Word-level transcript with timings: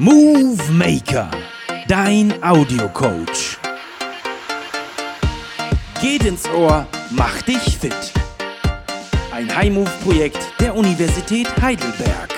Movie 0.00 0.70
Maker, 0.70 1.28
dein 1.88 2.32
Audiocoach. 2.40 3.58
Geht 6.00 6.24
ins 6.24 6.48
Ohr, 6.50 6.86
mach 7.10 7.42
dich 7.42 7.76
fit. 7.76 8.12
Ein 9.32 9.52
High-Move-Projekt 9.52 10.38
der 10.60 10.76
Universität 10.76 11.48
Heidelberg. 11.60 12.32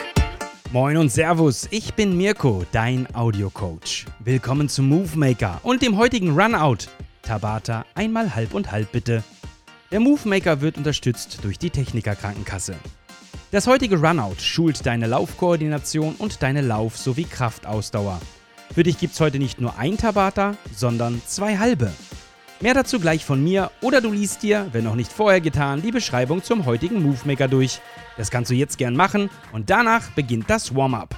Moin 0.73 0.97
und 0.97 1.13
Servus, 1.13 1.69
ich 1.71 1.93
bin 1.93 2.17
Mirko, 2.17 2.65
dein 2.73 3.07
Audiocoach. 3.15 4.07
Willkommen 4.21 4.71
zum 4.71 4.89
Move 4.89 5.19
Maker 5.19 5.61
und 5.63 5.83
dem 5.83 5.99
heutigen 5.99 6.31
Runout. 6.31 6.89
Tabata 7.21 7.85
einmal 7.95 8.35
halb 8.35 8.55
und 8.55 8.73
halb 8.73 8.91
bitte. 8.91 9.23
Der 9.91 10.01
Move 10.01 10.27
Maker 10.27 10.63
wird 10.63 10.79
unterstützt 10.79 11.41
durch 11.43 11.59
die 11.59 11.69
Techniker 11.69 12.17
Krankenkasse. 12.17 12.77
Das 13.53 13.67
heutige 13.67 13.97
Runout 14.01 14.37
schult 14.41 14.87
deine 14.87 15.09
Laufkoordination 15.09 16.15
und 16.19 16.43
deine 16.43 16.61
Lauf- 16.61 16.97
sowie 16.97 17.25
Kraftausdauer. 17.25 18.21
Für 18.73 18.85
dich 18.85 18.99
gibt's 18.99 19.19
heute 19.21 19.41
nicht 19.41 19.61
nur 19.61 19.77
ein 19.77 19.97
Tabata, 19.97 20.55
sondern 20.73 21.21
zwei 21.27 21.59
halbe. 21.59 21.93
Mehr 22.61 22.75
dazu 22.75 23.01
gleich 23.01 23.25
von 23.25 23.43
mir 23.43 23.71
oder 23.81 24.01
du 24.01 24.13
liest 24.13 24.45
dir, 24.45 24.69
wenn 24.71 24.85
noch 24.85 24.95
nicht 24.95 25.11
vorher 25.11 25.41
getan, 25.41 25.83
die 25.83 25.91
Beschreibung 25.91 26.45
zum 26.45 26.65
heutigen 26.65 27.03
Movemaker 27.03 27.49
durch. 27.49 27.81
Das 28.17 28.31
kannst 28.31 28.51
du 28.53 28.55
jetzt 28.55 28.79
gern 28.79 28.95
machen 28.95 29.31
und 29.53 29.69
danach 29.71 30.11
beginnt 30.11 30.49
das 30.49 30.75
Warm-up. 30.77 31.17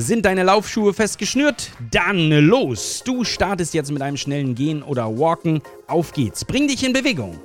Sind 0.00 0.24
deine 0.24 0.44
Laufschuhe 0.44 0.94
fest 0.94 1.18
geschnürt? 1.18 1.72
Dann 1.90 2.30
los! 2.30 3.02
Du 3.04 3.22
startest 3.22 3.74
jetzt 3.74 3.92
mit 3.92 4.00
einem 4.00 4.16
schnellen 4.16 4.54
Gehen 4.54 4.82
oder 4.82 5.18
Walken. 5.18 5.60
Auf 5.86 6.14
geht's! 6.14 6.42
Bring 6.42 6.68
dich 6.68 6.82
in 6.82 6.94
Bewegung! 6.94 7.38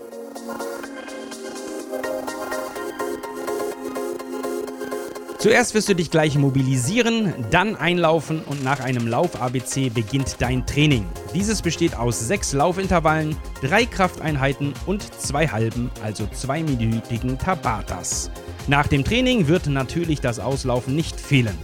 Zuerst 5.37 5.73
wirst 5.73 5.89
du 5.89 5.95
dich 5.95 6.09
gleich 6.09 6.37
mobilisieren, 6.37 7.33
dann 7.51 7.75
einlaufen 7.75 8.41
und 8.45 8.63
nach 8.63 8.79
einem 8.79 9.05
Lauf-ABC 9.05 9.89
beginnt 9.89 10.37
dein 10.39 10.65
Training. 10.65 11.05
Dieses 11.33 11.61
besteht 11.61 11.97
aus 11.97 12.25
sechs 12.25 12.53
Laufintervallen, 12.53 13.35
drei 13.61 13.85
Krafteinheiten 13.85 14.73
und 14.85 15.03
zwei 15.19 15.49
halben, 15.49 15.91
also 16.01 16.25
zweiminütigen 16.27 17.37
Tabatas. 17.37 18.31
Nach 18.67 18.87
dem 18.87 19.03
Training 19.03 19.49
wird 19.49 19.67
natürlich 19.67 20.21
das 20.21 20.39
Auslaufen 20.39 20.95
nicht 20.95 21.19
fehlen. 21.19 21.57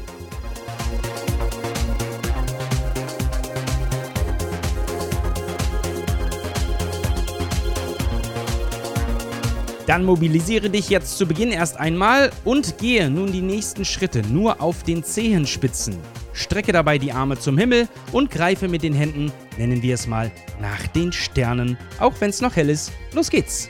Dann 9.91 10.05
mobilisiere 10.05 10.69
dich 10.69 10.89
jetzt 10.89 11.17
zu 11.17 11.25
Beginn 11.25 11.51
erst 11.51 11.77
einmal 11.77 12.31
und 12.45 12.77
gehe 12.77 13.09
nun 13.09 13.33
die 13.33 13.41
nächsten 13.41 13.83
Schritte 13.83 14.21
nur 14.21 14.61
auf 14.61 14.83
den 14.83 15.03
Zehenspitzen. 15.03 15.97
Strecke 16.31 16.71
dabei 16.71 16.97
die 16.97 17.11
Arme 17.11 17.37
zum 17.37 17.57
Himmel 17.57 17.89
und 18.13 18.31
greife 18.31 18.69
mit 18.69 18.83
den 18.83 18.93
Händen, 18.93 19.33
nennen 19.57 19.81
wir 19.81 19.95
es 19.95 20.07
mal, 20.07 20.31
nach 20.61 20.87
den 20.87 21.11
Sternen, 21.11 21.77
auch 21.99 22.13
wenn 22.21 22.29
es 22.29 22.39
noch 22.39 22.55
hell 22.55 22.69
ist. 22.69 22.93
Los 23.11 23.29
geht's! 23.29 23.67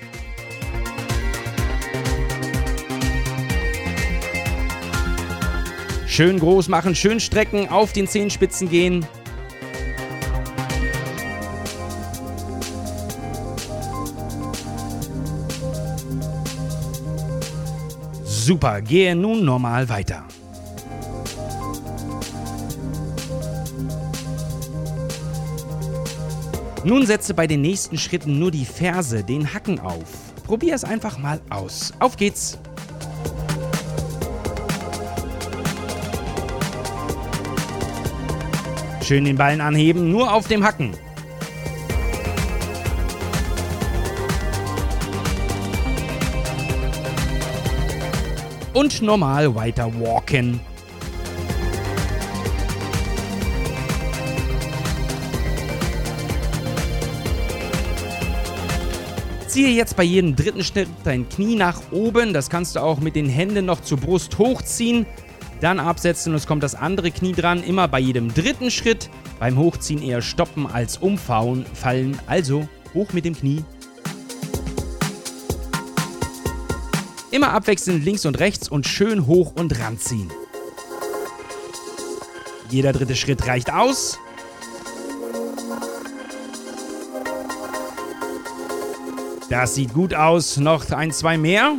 Schön 6.05 6.37
groß 6.37 6.67
machen, 6.67 6.93
schön 6.93 7.19
strecken, 7.19 7.67
auf 7.67 7.93
den 7.93 8.07
Zehenspitzen 8.07 8.69
gehen. 8.69 9.07
Super, 18.51 18.81
gehe 18.81 19.15
nun 19.15 19.45
normal 19.45 19.87
weiter. 19.87 20.25
Nun 26.83 27.05
setze 27.05 27.33
bei 27.33 27.47
den 27.47 27.61
nächsten 27.61 27.97
Schritten 27.97 28.39
nur 28.39 28.51
die 28.51 28.65
Ferse, 28.65 29.23
den 29.23 29.53
Hacken 29.53 29.79
auf. 29.79 30.33
Probier 30.45 30.75
es 30.75 30.83
einfach 30.83 31.17
mal 31.17 31.39
aus. 31.49 31.93
Auf 31.99 32.17
geht's! 32.17 32.59
Schön 39.01 39.23
den 39.23 39.37
Ballen 39.37 39.61
anheben, 39.61 40.11
nur 40.11 40.33
auf 40.33 40.49
dem 40.49 40.65
Hacken. 40.65 40.91
Und 48.73 49.01
normal 49.01 49.55
weiter 49.55 49.91
walken. 49.99 50.59
Ziehe 59.47 59.67
jetzt 59.67 59.97
bei 59.97 60.03
jedem 60.03 60.37
dritten 60.37 60.63
Schritt 60.63 60.87
dein 61.03 61.27
Knie 61.27 61.55
nach 61.55 61.81
oben. 61.91 62.31
Das 62.31 62.49
kannst 62.49 62.77
du 62.77 62.79
auch 62.79 63.01
mit 63.01 63.17
den 63.17 63.27
Händen 63.27 63.65
noch 63.65 63.81
zur 63.81 63.97
Brust 63.97 64.37
hochziehen. 64.37 65.05
Dann 65.59 65.79
absetzen 65.79 66.31
und 66.31 66.37
es 66.37 66.47
kommt 66.47 66.63
das 66.63 66.73
andere 66.73 67.11
Knie 67.11 67.33
dran. 67.33 67.61
Immer 67.61 67.89
bei 67.89 67.99
jedem 67.99 68.33
dritten 68.33 68.71
Schritt. 68.71 69.09
Beim 69.39 69.57
Hochziehen 69.57 70.01
eher 70.01 70.21
stoppen 70.21 70.67
als 70.67 70.97
umfallen. 70.97 72.17
Also 72.27 72.67
hoch 72.93 73.11
mit 73.11 73.25
dem 73.25 73.35
Knie 73.35 73.65
Immer 77.31 77.53
abwechselnd 77.53 78.03
links 78.03 78.25
und 78.25 78.39
rechts 78.39 78.67
und 78.69 78.85
schön 78.85 79.25
hoch 79.25 79.53
und 79.55 79.79
ranziehen. 79.79 80.31
Jeder 82.69 82.91
dritte 82.91 83.15
Schritt 83.15 83.47
reicht 83.47 83.71
aus. 83.71 84.19
Das 89.49 89.75
sieht 89.75 89.93
gut 89.93 90.13
aus. 90.13 90.57
Noch 90.57 90.89
ein, 90.91 91.11
zwei 91.11 91.37
mehr. 91.37 91.73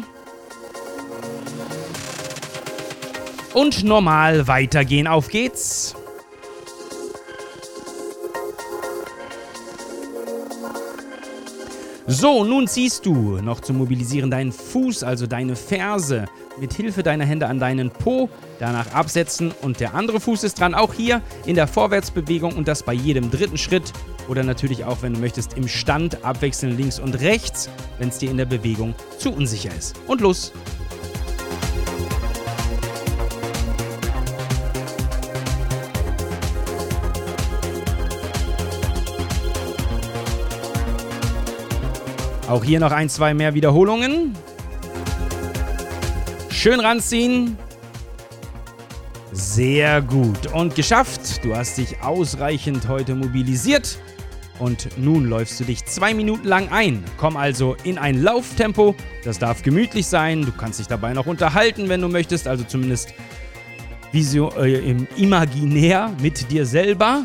Und 3.54 3.84
normal 3.84 4.46
weitergehen. 4.48 5.06
Auf 5.06 5.28
geht's. 5.28 5.94
So, 12.14 12.44
nun 12.44 12.68
ziehst 12.68 13.06
du 13.06 13.40
noch 13.40 13.60
zum 13.60 13.78
Mobilisieren 13.78 14.30
deinen 14.30 14.52
Fuß, 14.52 15.02
also 15.02 15.26
deine 15.26 15.56
Ferse, 15.56 16.26
mit 16.60 16.74
Hilfe 16.74 17.02
deiner 17.02 17.24
Hände 17.24 17.46
an 17.46 17.58
deinen 17.58 17.88
Po, 17.88 18.28
danach 18.58 18.92
absetzen 18.92 19.50
und 19.62 19.80
der 19.80 19.94
andere 19.94 20.20
Fuß 20.20 20.44
ist 20.44 20.60
dran. 20.60 20.74
Auch 20.74 20.92
hier 20.92 21.22
in 21.46 21.54
der 21.54 21.66
Vorwärtsbewegung 21.66 22.52
und 22.52 22.68
das 22.68 22.82
bei 22.82 22.92
jedem 22.92 23.30
dritten 23.30 23.56
Schritt 23.56 23.94
oder 24.28 24.42
natürlich 24.42 24.84
auch, 24.84 25.00
wenn 25.00 25.14
du 25.14 25.20
möchtest, 25.20 25.56
im 25.56 25.66
Stand 25.66 26.22
abwechseln 26.22 26.76
links 26.76 26.98
und 26.98 27.18
rechts, 27.18 27.70
wenn 27.98 28.10
es 28.10 28.18
dir 28.18 28.30
in 28.30 28.36
der 28.36 28.44
Bewegung 28.44 28.94
zu 29.16 29.32
unsicher 29.32 29.70
ist. 29.74 29.96
Und 30.06 30.20
los! 30.20 30.52
Auch 42.52 42.64
hier 42.64 42.80
noch 42.80 42.92
ein, 42.92 43.08
zwei 43.08 43.32
mehr 43.32 43.54
Wiederholungen. 43.54 44.34
Schön 46.50 46.80
ranziehen. 46.80 47.56
Sehr 49.32 50.02
gut. 50.02 50.52
Und 50.52 50.74
geschafft. 50.74 51.42
Du 51.42 51.56
hast 51.56 51.78
dich 51.78 52.02
ausreichend 52.02 52.88
heute 52.88 53.14
mobilisiert. 53.14 53.98
Und 54.58 54.98
nun 54.98 55.30
läufst 55.30 55.60
du 55.60 55.64
dich 55.64 55.86
zwei 55.86 56.12
Minuten 56.12 56.46
lang 56.46 56.68
ein. 56.68 57.02
Komm 57.16 57.38
also 57.38 57.74
in 57.84 57.96
ein 57.96 58.22
Lauftempo. 58.22 58.94
Das 59.24 59.38
darf 59.38 59.62
gemütlich 59.62 60.06
sein. 60.06 60.42
Du 60.42 60.52
kannst 60.52 60.78
dich 60.78 60.88
dabei 60.88 61.14
noch 61.14 61.24
unterhalten, 61.24 61.88
wenn 61.88 62.02
du 62.02 62.08
möchtest. 62.08 62.46
Also 62.46 62.64
zumindest 62.64 63.14
visio, 64.12 64.50
äh, 64.58 64.94
imaginär 65.16 66.14
mit 66.20 66.50
dir 66.50 66.66
selber. 66.66 67.24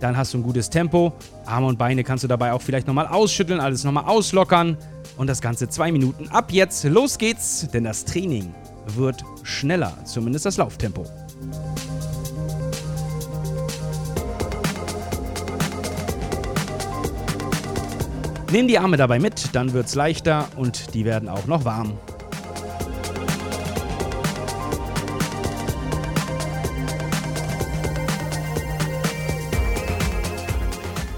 Dann 0.00 0.16
hast 0.16 0.34
du 0.34 0.38
ein 0.38 0.42
gutes 0.42 0.70
Tempo. 0.70 1.12
Arme 1.46 1.66
und 1.66 1.78
Beine 1.78 2.04
kannst 2.04 2.24
du 2.24 2.28
dabei 2.28 2.52
auch 2.52 2.62
vielleicht 2.62 2.86
nochmal 2.86 3.06
ausschütteln, 3.06 3.60
alles 3.60 3.84
nochmal 3.84 4.04
auslockern. 4.04 4.76
Und 5.16 5.28
das 5.28 5.40
Ganze 5.40 5.68
zwei 5.68 5.92
Minuten. 5.92 6.28
Ab 6.28 6.52
jetzt, 6.52 6.84
los 6.84 7.16
geht's, 7.16 7.68
denn 7.72 7.84
das 7.84 8.04
Training 8.04 8.54
wird 8.94 9.24
schneller, 9.42 9.92
zumindest 10.04 10.44
das 10.46 10.58
Lauftempo. 10.58 11.04
Nimm 18.52 18.68
die 18.68 18.78
Arme 18.78 18.96
dabei 18.96 19.18
mit, 19.18 19.54
dann 19.54 19.72
wird's 19.72 19.94
leichter 19.94 20.48
und 20.56 20.94
die 20.94 21.04
werden 21.04 21.28
auch 21.28 21.46
noch 21.46 21.64
warm. 21.64 21.98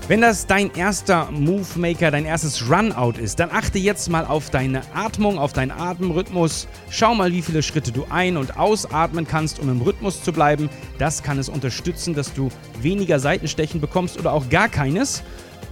Wenn 0.09 0.23
das 0.23 0.47
dein 0.47 0.75
erster 0.75 1.31
Move 1.31 1.67
Maker, 1.77 2.11
dein 2.11 2.25
erstes 2.25 2.71
Run-Out 2.71 3.19
ist, 3.19 3.39
dann 3.41 3.51
achte 3.51 3.79
jetzt 3.79 4.09
mal 4.09 4.25
auf 4.25 4.49
deine 4.49 4.81
Atmung, 4.95 5.39
auf 5.39 5.53
deinen 5.53 5.71
Atemrhythmus. 5.71 6.67
Schau 6.89 7.15
mal, 7.15 7.31
wie 7.31 7.43
viele 7.43 7.63
Schritte 7.63 7.93
du 7.93 8.07
ein- 8.09 8.39
und 8.39 8.57
ausatmen 8.57 9.27
kannst, 9.29 9.59
um 9.59 9.69
im 9.69 9.83
Rhythmus 9.83 10.23
zu 10.25 10.33
bleiben. 10.33 10.71
Das 10.97 11.23
kann 11.23 11.39
es 11.39 11.51
unterstützen, 11.51 12.15
dass 12.15 12.33
du 12.33 12.49
weniger 12.81 13.21
Seitenstechen 13.21 13.83
bekommst 13.83 14.19
oder 14.19 14.33
auch 14.33 14.49
gar 14.49 14.71
keines. 14.71 15.23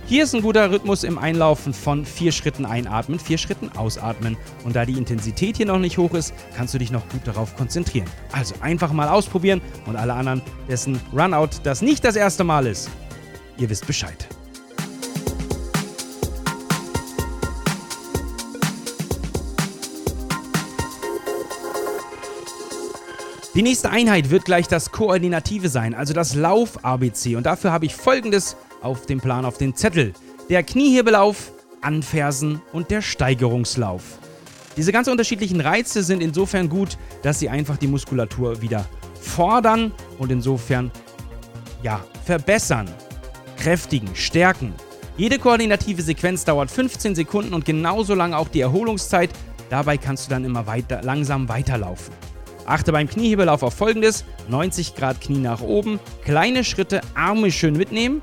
Hier 0.04 0.24
ist 0.24 0.34
ein 0.34 0.42
guter 0.42 0.70
Rhythmus 0.70 1.02
im 1.02 1.16
Einlaufen 1.16 1.72
von 1.72 2.04
vier 2.04 2.30
Schritten 2.30 2.66
einatmen, 2.66 3.18
vier 3.18 3.38
Schritten 3.38 3.70
ausatmen. 3.74 4.36
Und 4.64 4.76
da 4.76 4.84
die 4.84 4.98
Intensität 4.98 5.56
hier 5.56 5.66
noch 5.66 5.78
nicht 5.78 5.96
hoch 5.96 6.12
ist, 6.12 6.34
kannst 6.54 6.74
du 6.74 6.78
dich 6.78 6.90
noch 6.90 7.08
gut 7.08 7.22
darauf 7.24 7.56
konzentrieren. 7.56 8.06
Also 8.32 8.54
einfach 8.60 8.92
mal 8.92 9.08
ausprobieren 9.08 9.62
und 9.86 9.96
alle 9.96 10.12
anderen, 10.12 10.42
dessen 10.68 11.00
Runout 11.14 11.60
das 11.62 11.80
nicht 11.80 12.04
das 12.04 12.16
erste 12.16 12.44
Mal 12.44 12.66
ist, 12.66 12.90
Ihr 13.58 13.70
wisst 13.70 13.86
Bescheid. 13.86 14.28
Die 23.54 23.62
nächste 23.62 23.88
Einheit 23.88 24.28
wird 24.28 24.44
gleich 24.44 24.68
das 24.68 24.92
Koordinative 24.92 25.70
sein, 25.70 25.94
also 25.94 26.12
das 26.12 26.34
Lauf-ABC. 26.34 27.36
Und 27.36 27.46
dafür 27.46 27.72
habe 27.72 27.86
ich 27.86 27.94
folgendes 27.94 28.54
auf 28.82 29.06
dem 29.06 29.18
Plan, 29.18 29.46
auf 29.46 29.56
den 29.56 29.74
Zettel. 29.74 30.12
Der 30.50 30.62
Kniehebelauf, 30.62 31.52
Anfersen 31.80 32.60
und 32.74 32.90
der 32.90 33.00
Steigerungslauf. 33.00 34.02
Diese 34.76 34.92
ganz 34.92 35.08
unterschiedlichen 35.08 35.62
Reize 35.62 36.02
sind 36.02 36.22
insofern 36.22 36.68
gut, 36.68 36.98
dass 37.22 37.38
sie 37.38 37.48
einfach 37.48 37.78
die 37.78 37.86
Muskulatur 37.86 38.60
wieder 38.60 38.84
fordern 39.18 39.92
und 40.18 40.30
insofern 40.30 40.90
ja, 41.82 42.04
verbessern 42.26 42.86
kräftigen, 43.66 44.14
stärken. 44.14 44.72
Jede 45.16 45.40
koordinative 45.40 46.00
Sequenz 46.00 46.44
dauert 46.44 46.70
15 46.70 47.16
Sekunden 47.16 47.52
und 47.52 47.64
genauso 47.64 48.14
lange 48.14 48.38
auch 48.38 48.46
die 48.46 48.60
Erholungszeit. 48.60 49.30
Dabei 49.70 49.96
kannst 49.96 50.26
du 50.26 50.30
dann 50.30 50.44
immer 50.44 50.68
weiter, 50.68 51.02
langsam 51.02 51.48
weiterlaufen. 51.48 52.14
Achte 52.64 52.92
beim 52.92 53.08
Kniehebelauf 53.08 53.64
auf 53.64 53.74
folgendes: 53.74 54.24
90 54.48 54.94
Grad 54.94 55.20
Knie 55.20 55.38
nach 55.38 55.62
oben, 55.62 55.98
kleine 56.22 56.62
Schritte, 56.62 57.00
Arme 57.16 57.50
schön 57.50 57.76
mitnehmen. 57.76 58.20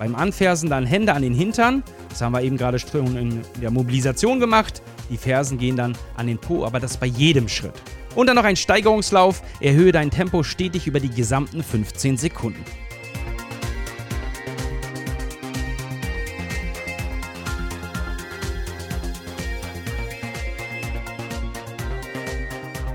Beim 0.00 0.16
Anfersen 0.16 0.68
dann 0.68 0.86
Hände 0.86 1.12
an 1.12 1.22
den 1.22 1.34
Hintern. 1.34 1.84
Das 2.08 2.20
haben 2.20 2.32
wir 2.32 2.42
eben 2.42 2.56
gerade 2.56 2.80
schon 2.80 3.16
in 3.16 3.42
der 3.62 3.70
Mobilisation 3.70 4.40
gemacht. 4.40 4.82
Die 5.08 5.18
Fersen 5.18 5.56
gehen 5.56 5.76
dann 5.76 5.96
an 6.16 6.26
den 6.26 6.38
Po, 6.38 6.64
aber 6.64 6.80
das 6.80 6.96
bei 6.96 7.06
jedem 7.06 7.46
Schritt. 7.46 7.80
Und 8.16 8.26
dann 8.26 8.34
noch 8.34 8.42
ein 8.42 8.56
Steigerungslauf. 8.56 9.40
Erhöhe 9.60 9.92
dein 9.92 10.10
Tempo 10.10 10.42
stetig 10.42 10.88
über 10.88 10.98
die 10.98 11.10
gesamten 11.10 11.62
15 11.62 12.16
Sekunden. 12.16 12.64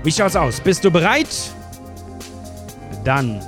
Wie 0.06 0.12
schaut's 0.12 0.36
aus? 0.36 0.60
Bist 0.60 0.84
du 0.84 0.90
bereit? 0.92 1.26
Dann 3.02 3.40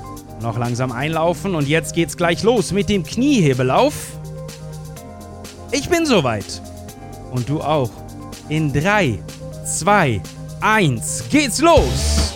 noch 0.43 0.59
langsam 0.59 0.91
einlaufen 0.91 1.55
und 1.55 1.69
jetzt 1.69 1.95
geht's 1.95 2.17
gleich 2.17 2.43
los 2.43 2.73
mit 2.73 2.89
dem 2.89 3.05
Kniehebelauf. 3.05 3.95
Ich 5.71 5.89
bin 5.89 6.05
soweit. 6.05 6.61
Und 7.31 7.49
du 7.49 7.61
auch. 7.61 7.91
In 8.49 8.73
3, 8.73 9.21
2, 9.65 10.21
1, 10.61 11.25
geht's 11.31 11.61
los! 11.61 12.35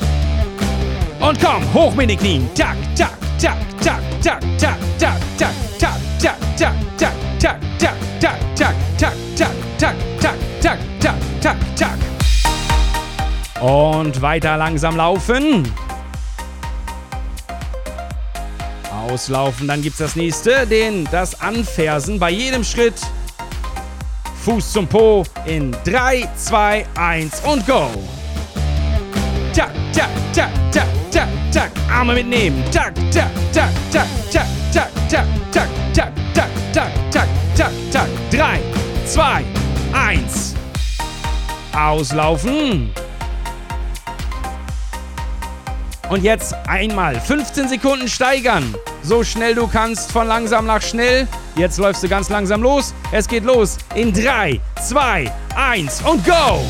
Und 1.18 1.40
komm, 1.40 1.74
hoch 1.74 1.92
mit 1.96 2.08
den 2.08 2.18
Knien. 2.18 2.48
Tak, 2.54 2.76
tak, 2.94 3.18
tak, 3.40 3.58
tak, 3.82 4.02
tak, 4.22 4.40
tak, 4.56 4.78
tak, 5.00 5.18
tak, 5.36 5.54
tak, 5.80 5.96
tak, 6.20 6.38
tak, 6.56 6.74
Und 13.62 14.20
weiter 14.20 14.56
langsam 14.56 14.96
laufen. 14.96 15.72
Auslaufen, 18.90 19.68
dann 19.68 19.82
gibt 19.82 19.94
es 19.94 19.98
das 19.98 20.16
nächste, 20.16 20.66
den, 20.66 21.06
das 21.12 21.40
Anfersen 21.40 22.18
bei 22.18 22.30
jedem 22.30 22.64
Schritt. 22.64 23.00
Fuß 24.44 24.72
zum 24.72 24.88
Po 24.88 25.22
in 25.46 25.70
3, 25.84 26.28
2, 26.34 26.86
1 26.98 27.44
und 27.44 27.64
go. 27.64 27.88
Tak, 29.54 29.70
tak, 29.94 30.10
tak, 30.34 30.50
tak, 30.72 30.88
tak, 31.12 31.28
tak. 31.52 31.70
Arme 31.88 32.14
mitnehmen. 32.14 32.64
Tak, 32.72 32.94
tak, 33.14 33.30
tak, 33.52 33.70
tak, 33.92 34.08
tak, 34.32 34.48
tak, 34.72 34.88
tak, 35.12 35.26
tak, 35.52 35.68
tak, 35.94 36.10
tak, 36.34 36.48
tak, 36.72 36.88
tak, 37.12 37.28
tak, 37.54 37.72
tak. 37.92 38.08
3, 38.32 38.60
2, 39.06 39.44
1. 40.10 40.56
Auslaufen. 41.72 42.90
Und 46.12 46.22
jetzt 46.24 46.54
einmal 46.68 47.18
15 47.18 47.70
Sekunden 47.70 48.06
steigern. 48.06 48.74
So 49.02 49.24
schnell 49.24 49.54
du 49.54 49.66
kannst, 49.66 50.12
von 50.12 50.26
langsam 50.26 50.66
nach 50.66 50.82
schnell. 50.82 51.26
Jetzt 51.56 51.78
läufst 51.78 52.02
du 52.02 52.08
ganz 52.08 52.28
langsam 52.28 52.60
los. 52.60 52.92
Es 53.12 53.26
geht 53.26 53.44
los 53.44 53.78
in 53.94 54.12
3, 54.12 54.60
2, 54.86 55.32
1 55.56 56.02
und 56.02 56.22
go! 56.26 56.60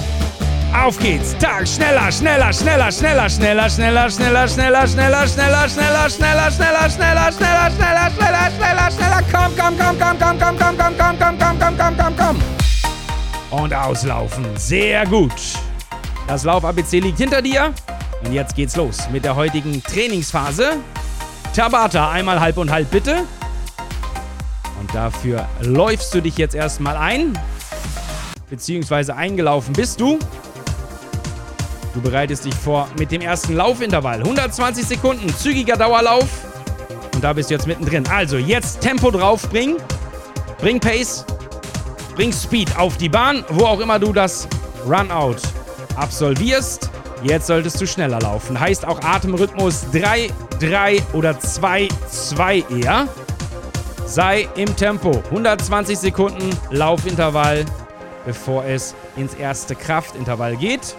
Auf 0.81 0.97
geht's. 1.01 1.37
Tag, 1.39 1.67
schneller, 1.67 2.13
schneller, 2.13 2.53
schneller, 2.53 2.93
schneller, 2.93 3.29
schneller, 3.29 3.69
schneller, 3.69 4.09
schneller, 4.09 4.49
schneller, 4.49 4.87
schneller, 4.87 4.87
schneller, 4.87 5.69
schneller, 5.69 5.69
schneller, 5.69 6.49
schneller, 6.49 6.91
schneller, 6.93 7.33
schneller, 7.33 7.71
schneller, 7.73 8.11
schneller, 8.13 8.51
schneller, 8.57 8.91
schneller. 8.93 9.23
Komm, 9.33 9.53
komm, 9.59 9.75
komm, 9.77 9.99
komm, 9.99 10.19
komm, 10.21 10.39
komm, 10.39 10.57
komm, 10.57 10.79
komm, 10.79 11.19
komm, 11.19 11.19
komm, 11.19 11.39
komm, 11.41 11.59
komm, 11.59 11.79
komm, 11.79 11.97
komm, 11.99 12.17
komm. 12.17 13.61
Und 13.61 13.75
auslaufen. 13.75 14.45
Sehr 14.57 15.05
gut. 15.05 15.35
Das 16.29 16.45
Lauf-ABC 16.45 17.01
liegt 17.01 17.19
hinter 17.19 17.43
dir. 17.43 17.75
Und 18.25 18.33
jetzt 18.33 18.55
geht's 18.55 18.77
los 18.77 19.09
mit 19.11 19.25
der 19.25 19.37
heutigen 19.37 19.83
Trainingsphase. 19.83 20.77
Tabata, 21.55 22.11
einmal 22.11 22.41
halb 22.41 22.57
und 22.57 22.71
halb 22.71 22.91
bitte. 22.91 23.25
Und 24.81 24.95
dafür 24.95 25.47
läufst 25.61 26.15
du 26.15 26.21
dich 26.21 26.37
jetzt 26.39 26.55
erstmal 26.55 26.97
ein. 26.97 27.39
Beziehungsweise 28.49 29.17
eingelaufen 29.17 29.73
bist 29.73 30.01
du. 30.01 30.19
Du 31.95 32.01
bereitest 32.01 32.47
dich 32.47 32.55
vor 32.55 32.89
mit 32.99 33.11
dem 33.11 33.21
ersten 33.21 33.55
Laufintervall. 33.55 34.21
120 34.21 34.87
Sekunden, 34.87 35.29
zügiger 35.37 35.77
Dauerlauf. 35.77 36.29
Und 37.15 37.23
da 37.23 37.33
bist 37.33 37.51
du 37.51 37.55
jetzt 37.55 37.67
mittendrin. 37.67 38.07
Also 38.09 38.39
jetzt 38.39 38.81
Tempo 38.81 39.11
draufbringen. 39.11 39.77
Bring 40.59 40.81
Pace. 40.81 41.27
Bring 42.15 42.33
Speed 42.33 42.77
auf 42.79 42.97
die 42.97 43.09
Bahn, 43.09 43.45
wo 43.51 43.67
auch 43.67 43.81
immer 43.81 43.99
du 43.99 44.13
das 44.13 44.49
Runout 44.87 45.37
absolvierst. 45.97 46.92
Jetzt 47.25 47.47
solltest 47.47 47.81
du 47.81 47.87
schneller 47.87 48.19
laufen. 48.19 48.59
Heißt 48.59 48.87
auch 48.87 49.01
Atemrhythmus 49.03 49.87
3, 49.93 50.29
3 50.59 51.03
oder 51.13 51.39
2, 51.39 51.89
2 52.11 52.65
eher. 52.81 53.07
Sei 54.07 54.49
im 54.57 54.75
Tempo. 54.75 55.23
120 55.31 55.99
Sekunden 55.99 56.51
Laufintervall, 56.71 57.65
bevor 58.27 58.65
es 58.65 58.95
ins 59.17 59.35
erste 59.35 59.77
Kraftintervall 59.77 60.57
geht. 60.57 60.97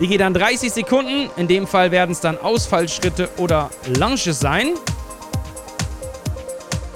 Die 0.00 0.08
geht 0.08 0.20
dann 0.20 0.34
30 0.34 0.72
Sekunden. 0.72 1.30
In 1.36 1.46
dem 1.46 1.66
Fall 1.68 1.92
werden 1.92 2.10
es 2.10 2.20
dann 2.20 2.36
Ausfallschritte 2.36 3.28
oder 3.36 3.70
Lunges 3.98 4.40
sein. 4.40 4.74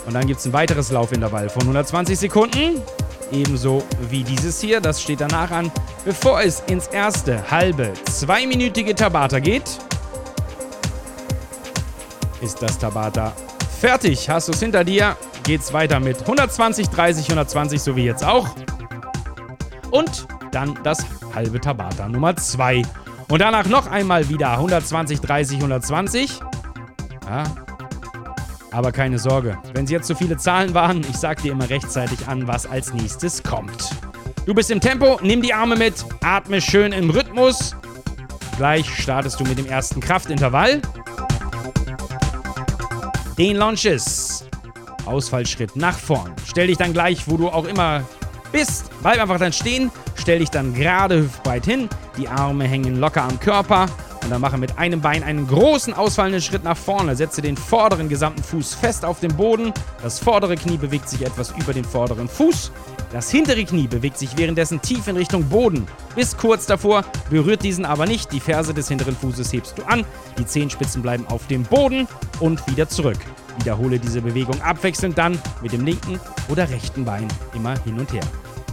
Und 0.06 0.14
dann 0.14 0.26
gibt 0.26 0.40
es 0.40 0.46
ein 0.46 0.52
weiteres 0.52 0.90
Laufintervall 0.90 1.49
von 1.49 1.62
120 1.62 2.18
Sekunden. 2.18 2.82
Ebenso 3.33 3.83
wie 4.11 4.23
dieses 4.23 4.61
hier, 4.61 4.81
das 4.81 5.00
steht 5.00 5.21
danach 5.21 5.50
an. 5.50 5.71
Bevor 6.04 6.40
es 6.40 6.61
ins 6.66 6.87
erste 6.88 7.50
halbe, 7.50 7.93
zweiminütige 8.11 8.95
Tabata 8.95 9.38
geht, 9.38 9.64
ist 12.40 12.62
das 12.62 12.78
Tabata 12.78 13.33
fertig. 13.81 14.28
Hast 14.28 14.49
du 14.49 14.52
es 14.52 14.61
hinter 14.61 14.85
dir, 14.85 15.16
geht's 15.45 15.73
weiter 15.73 16.00
mit 16.00 16.21
120, 16.21 16.88
30, 16.88 17.25
120, 17.25 17.83
so 17.83 17.97
wie 17.97 18.04
jetzt 18.04 18.25
auch. 18.25 18.49
Und 19.90 20.26
dann 20.52 20.78
das 20.83 21.04
halbe 21.35 21.61
Tabata 21.61 22.09
Nummer 22.09 22.37
2. 22.37 22.83
Und 23.28 23.40
danach 23.40 23.66
noch 23.66 23.90
einmal 23.90 24.28
wieder 24.28 24.52
120, 24.52 25.21
30, 25.21 25.57
120. 25.57 26.40
Ja, 27.28 27.45
aber 28.75 28.90
keine 28.90 29.21
Sorge, 29.21 29.57
wenn 29.73 29.85
es 29.85 29.90
jetzt 29.90 30.09
zu 30.09 30.16
viele 30.16 30.37
Zahlen 30.37 30.75
waren, 30.75 31.00
ich 31.09 31.16
sag 31.16 31.40
dir 31.40 31.52
immer 31.52 31.71
rechtzeitig 31.71 32.26
an, 32.26 32.49
was 32.49 32.66
als 32.66 32.93
nächstes 32.93 33.43
kommt. 33.43 33.90
Du 34.47 34.52
bist 34.52 34.71
im 34.71 34.81
Tempo, 34.81 35.19
nimm 35.23 35.43
die 35.43 35.54
Arme 35.54 35.76
mit, 35.76 36.04
atme 36.23 36.61
schön 36.61 36.93
im 36.93 37.09
Rhythmus. 37.09 37.76
Gleich 38.57 38.88
startest 39.00 39.38
du 39.38 39.45
mit 39.45 39.59
dem 39.59 39.66
ersten 39.66 40.00
Kraftintervall. 40.00 40.83
Den 43.38 43.57
Launches. 43.57 44.45
Ausfallschritt 45.07 45.76
nach 45.76 45.99
vorn. 45.99 46.33
Stell 46.45 46.66
dich 46.66 46.76
dann 46.76 46.93
gleich, 46.93 47.28
wo 47.28 47.37
du 47.37 47.49
auch 47.49 47.66
immer 47.66 48.02
bist. 48.50 48.90
Bleib 49.02 49.21
einfach 49.21 49.38
dann 49.38 49.52
stehen. 49.52 49.90
Stell 50.16 50.40
dich 50.40 50.50
dann 50.50 50.75
gerade 50.75 51.19
hüftbreit 51.19 51.64
hin. 51.64 51.88
Die 52.16 52.26
Arme 52.26 52.64
hängen 52.64 52.97
locker 52.97 53.23
am 53.23 53.38
Körper. 53.38 53.87
Und 54.25 54.31
dann 54.31 54.40
mache 54.40 54.57
mit 54.57 54.78
einem 54.78 55.02
Bein 55.02 55.23
einen 55.23 55.47
großen 55.47 55.93
ausfallenden 55.93 56.40
Schritt 56.40 56.64
nach 56.64 56.78
vorne. 56.78 57.14
Setze 57.14 57.43
den 57.43 57.59
vorderen 57.59 58.09
gesamten 58.09 58.43
Fuß 58.43 58.75
fest 58.75 59.04
auf 59.04 59.21
den 59.21 59.37
Boden. 59.37 59.73
Das 60.02 60.19
vordere 60.19 60.57
Knie 60.57 60.78
bewegt 60.78 61.11
sich 61.11 61.23
etwas 61.23 61.50
über 61.50 61.75
den 61.75 61.85
vorderen 61.85 62.26
Fuß. 62.26 62.73
Das 63.12 63.31
hintere 63.31 63.62
Knie 63.64 63.87
bewegt 63.87 64.19
sich 64.19 64.37
währenddessen 64.38 64.81
tief 64.81 65.07
in 65.09 65.16
Richtung 65.16 65.45
Boden. 65.45 65.87
Bis 66.16 66.37
kurz 66.37 66.64
davor, 66.64 67.04
berührt 67.28 67.62
diesen 67.62 67.85
aber 67.85 68.07
nicht. 68.07 68.33
Die 68.33 68.40
Ferse 68.40 68.73
des 68.73 68.88
hinteren 68.88 69.14
Fußes 69.14 69.52
hebst 69.52 69.76
du 69.78 69.83
an. 69.85 70.07
Die 70.38 70.47
Zehenspitzen 70.47 71.02
bleiben 71.02 71.26
auf 71.28 71.47
dem 71.47 71.62
Boden 71.62 72.09
und 72.40 72.66
wieder 72.66 72.88
zurück. 72.88 73.19
Wiederhole 73.59 73.99
diese 73.99 74.23
Bewegung 74.23 74.61
abwechselnd 74.62 75.19
dann 75.19 75.38
mit 75.62 75.73
dem 75.73 75.85
linken 75.85 76.19
oder 76.49 76.69
rechten 76.69 77.04
Bein 77.04 77.28
immer 77.54 77.78
hin 77.85 78.00
und 78.00 78.11
her. 78.12 78.25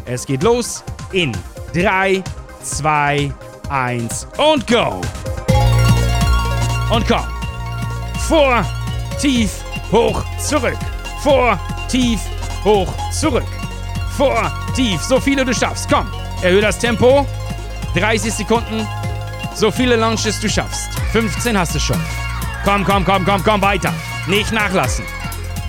Es 0.06 0.26
geht 0.26 0.44
los 0.44 0.84
in 1.12 1.34
3, 1.74 2.24
2, 2.64 3.32
1 3.70 4.28
und 4.38 4.66
go! 4.66 5.02
Und 6.92 7.08
komm. 7.08 7.26
Vor, 8.28 8.66
tief, 9.20 9.64
hoch, 9.92 10.26
zurück. 10.38 10.78
Vor, 11.24 11.58
tief, 11.88 12.20
hoch, 12.66 12.94
zurück. 13.12 13.48
Vor, 14.18 14.52
tief, 14.76 15.02
so 15.02 15.20
viele 15.20 15.46
du 15.46 15.54
schaffst. 15.54 15.90
Komm, 15.90 16.06
erhöhe 16.42 16.62
das 16.62 16.78
Tempo. 16.78 17.26
30 17.96 18.34
Sekunden, 18.34 18.86
so 19.56 19.72
viele 19.72 19.96
Launches 19.96 20.40
du 20.42 20.50
schaffst. 20.50 20.90
15 21.14 21.58
hast 21.58 21.76
du 21.76 21.80
schon. 21.80 22.00
Komm, 22.66 22.84
komm, 22.84 23.06
komm, 23.06 23.26
komm, 23.26 23.42
komm, 23.44 23.62
weiter. 23.62 23.94
Nicht 24.28 24.52
nachlassen. 24.52 25.06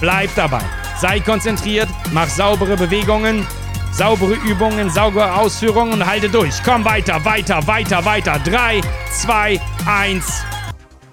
Bleib 0.00 0.30
dabei. 0.34 0.62
Sei 1.00 1.20
konzentriert, 1.20 1.88
mach 2.12 2.28
saubere 2.28 2.76
Bewegungen, 2.76 3.46
saubere 3.92 4.34
Übungen, 4.34 4.90
saubere 4.90 5.34
Ausführungen 5.34 5.94
und 5.94 6.06
halte 6.06 6.28
durch. 6.28 6.62
Komm 6.64 6.84
weiter, 6.84 7.24
weiter, 7.24 7.64
weiter, 7.66 8.04
weiter. 8.04 8.40
3, 8.44 8.80
2, 9.20 9.60
1 9.86 10.51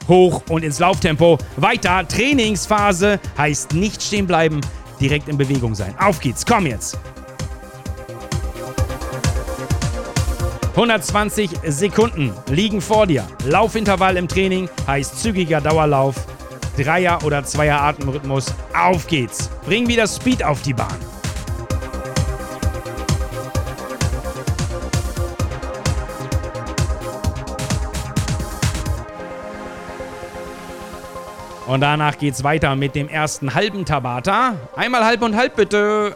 hoch 0.10 0.44
und 0.50 0.64
ins 0.64 0.80
Lauftempo. 0.80 1.38
Weiter, 1.56 2.06
Trainingsphase 2.08 3.20
heißt 3.38 3.74
nicht 3.74 4.04
stehen 4.04 4.28
bleiben, 4.28 4.60
direkt 5.00 5.30
in 5.30 5.38
Bewegung 5.38 5.76
sein. 5.76 5.96
Auf 6.00 6.20
geht's, 6.20 6.46
komm 6.46 6.66
jetzt. 6.66 6.98
120 10.72 11.50
Sekunden 11.68 12.32
liegen 12.50 12.80
vor 12.80 13.06
dir. 13.06 13.28
Laufintervall 13.46 14.16
im 14.18 14.28
Training 14.28 14.70
heißt 14.88 15.20
zügiger 15.20 15.60
Dauerlauf. 15.62 16.16
Dreier- 16.78 17.24
oder 17.26 17.44
Zweier-Atemrhythmus. 17.44 18.54
Auf 18.74 19.06
geht's. 19.08 19.50
Bring 19.66 19.88
wieder 19.88 20.08
Speed 20.08 20.44
auf 20.44 20.62
die 20.62 20.74
Bahn. 20.74 21.09
Und 31.70 31.82
danach 31.82 32.18
geht's 32.18 32.44
weiter 32.44 32.76
mit 32.76 32.96
dem 32.96 33.08
ersten 33.08 33.54
halben 33.54 33.86
Tabata. 33.86 34.56
Einmal 34.76 35.06
halb 35.06 35.22
und 35.22 35.36
halb 35.36 35.56
bitte. 35.56 36.16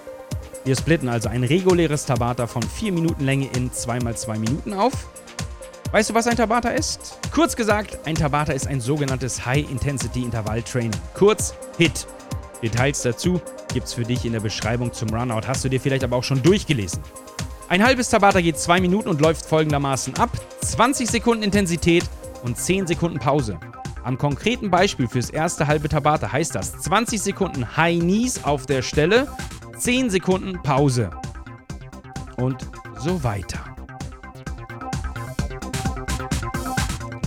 Wir 0.66 0.76
splitten 0.76 1.08
also 1.08 1.30
ein 1.30 1.44
reguläres 1.44 2.08
Tabata 2.08 2.48
von 2.48 2.64
4 2.64 2.92
Minuten 2.92 3.24
Länge 3.24 3.50
in 3.56 3.70
2x2 3.70 4.40
Minuten 4.40 4.74
auf. 4.74 4.94
Weißt 5.92 6.10
du, 6.10 6.16
was 6.16 6.26
ein 6.26 6.36
Tabata 6.36 6.70
ist? 6.70 7.20
Kurz 7.32 7.56
gesagt, 7.56 8.00
ein 8.06 8.16
Tabata 8.16 8.52
ist 8.52 8.66
ein 8.66 8.82
sogenanntes 8.82 9.46
High-Intensity-Intervall-Training. 9.46 11.00
Kurz 11.14 11.54
HIT. 11.78 12.08
Details 12.64 13.04
dazu 13.04 13.40
gibt's 13.72 13.94
für 13.94 14.06
dich 14.06 14.26
in 14.26 14.34
der 14.34 14.40
Beschreibung 14.40 14.92
zum 14.92 15.10
Runout. 15.10 15.42
Hast 15.46 15.64
du 15.64 15.70
dir 15.70 15.80
vielleicht 15.80 16.04
aber 16.04 16.16
auch 16.16 16.24
schon 16.24 16.42
durchgelesen. 16.42 17.04
Ein 17.70 17.86
halbes 17.86 18.10
Tabata 18.10 18.42
geht 18.42 18.58
2 18.58 18.82
Minuten 18.82 19.08
und 19.08 19.22
läuft 19.22 19.46
folgendermaßen 19.46 20.16
ab: 20.16 20.32
20 20.62 21.08
Sekunden 21.08 21.44
Intensität 21.44 22.06
und 22.42 22.58
10 22.58 22.88
Sekunden 22.88 23.20
Pause. 23.20 23.60
Am 24.04 24.18
konkreten 24.18 24.70
Beispiel 24.70 25.08
fürs 25.08 25.30
erste 25.30 25.68
halbe 25.68 25.88
Tabata 25.88 26.30
heißt 26.30 26.56
das 26.56 26.78
20 26.80 27.22
Sekunden 27.22 27.78
High 27.78 28.02
Knees 28.02 28.44
auf 28.44 28.66
der 28.66 28.82
Stelle, 28.82 29.28
10 29.78 30.10
Sekunden 30.10 30.62
Pause. 30.62 31.10
Und 32.36 32.68
so 33.00 33.24
weiter. 33.24 33.60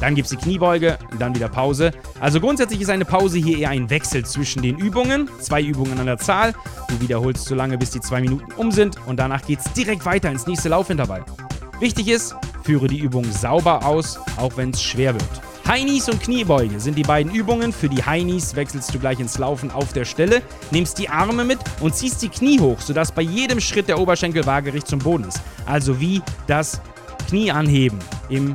Dann 0.00 0.14
gibt 0.14 0.26
es 0.26 0.30
die 0.30 0.36
Kniebeuge, 0.36 0.98
dann 1.18 1.34
wieder 1.34 1.48
Pause. 1.48 1.92
Also 2.20 2.40
grundsätzlich 2.40 2.82
ist 2.82 2.90
eine 2.90 3.06
Pause 3.06 3.38
hier 3.38 3.58
eher 3.58 3.70
ein 3.70 3.88
Wechsel 3.88 4.26
zwischen 4.26 4.60
den 4.60 4.76
Übungen. 4.76 5.30
Zwei 5.40 5.62
Übungen 5.62 5.98
an 5.98 6.04
der 6.04 6.18
Zahl. 6.18 6.52
Du 6.88 7.00
wiederholst 7.00 7.46
so 7.46 7.54
lange, 7.54 7.78
bis 7.78 7.92
die 7.92 8.00
zwei 8.00 8.20
Minuten 8.20 8.52
um 8.52 8.70
sind. 8.70 8.98
Und 9.06 9.16
danach 9.16 9.46
geht 9.46 9.60
es 9.60 9.72
direkt 9.72 10.04
weiter 10.04 10.30
ins 10.30 10.46
nächste 10.46 10.68
Laufintervall. 10.68 11.24
Wichtig 11.80 12.08
ist, 12.08 12.34
führe 12.62 12.86
die 12.86 12.98
Übung 12.98 13.24
sauber 13.24 13.86
aus, 13.86 14.18
auch 14.36 14.58
wenn 14.58 14.70
es 14.70 14.82
schwer 14.82 15.14
wird. 15.14 15.45
Heinis 15.66 16.08
und 16.08 16.22
Kniebeuge 16.22 16.78
sind 16.78 16.96
die 16.96 17.02
beiden 17.02 17.34
Übungen. 17.34 17.72
Für 17.72 17.88
die 17.88 18.04
Heinis 18.04 18.54
wechselst 18.54 18.94
du 18.94 19.00
gleich 19.00 19.18
ins 19.18 19.36
Laufen 19.36 19.72
auf 19.72 19.92
der 19.92 20.04
Stelle, 20.04 20.40
nimmst 20.70 20.96
die 20.96 21.08
Arme 21.08 21.44
mit 21.44 21.58
und 21.80 21.92
ziehst 21.92 22.22
die 22.22 22.28
Knie 22.28 22.60
hoch, 22.60 22.80
sodass 22.80 23.10
bei 23.10 23.22
jedem 23.22 23.58
Schritt 23.58 23.88
der 23.88 23.98
Oberschenkel 23.98 24.46
waagerecht 24.46 24.86
zum 24.86 25.00
Boden 25.00 25.24
ist. 25.24 25.40
Also 25.66 26.00
wie 26.00 26.22
das 26.46 26.80
Knie 27.28 27.50
anheben 27.50 27.98
im, 28.28 28.54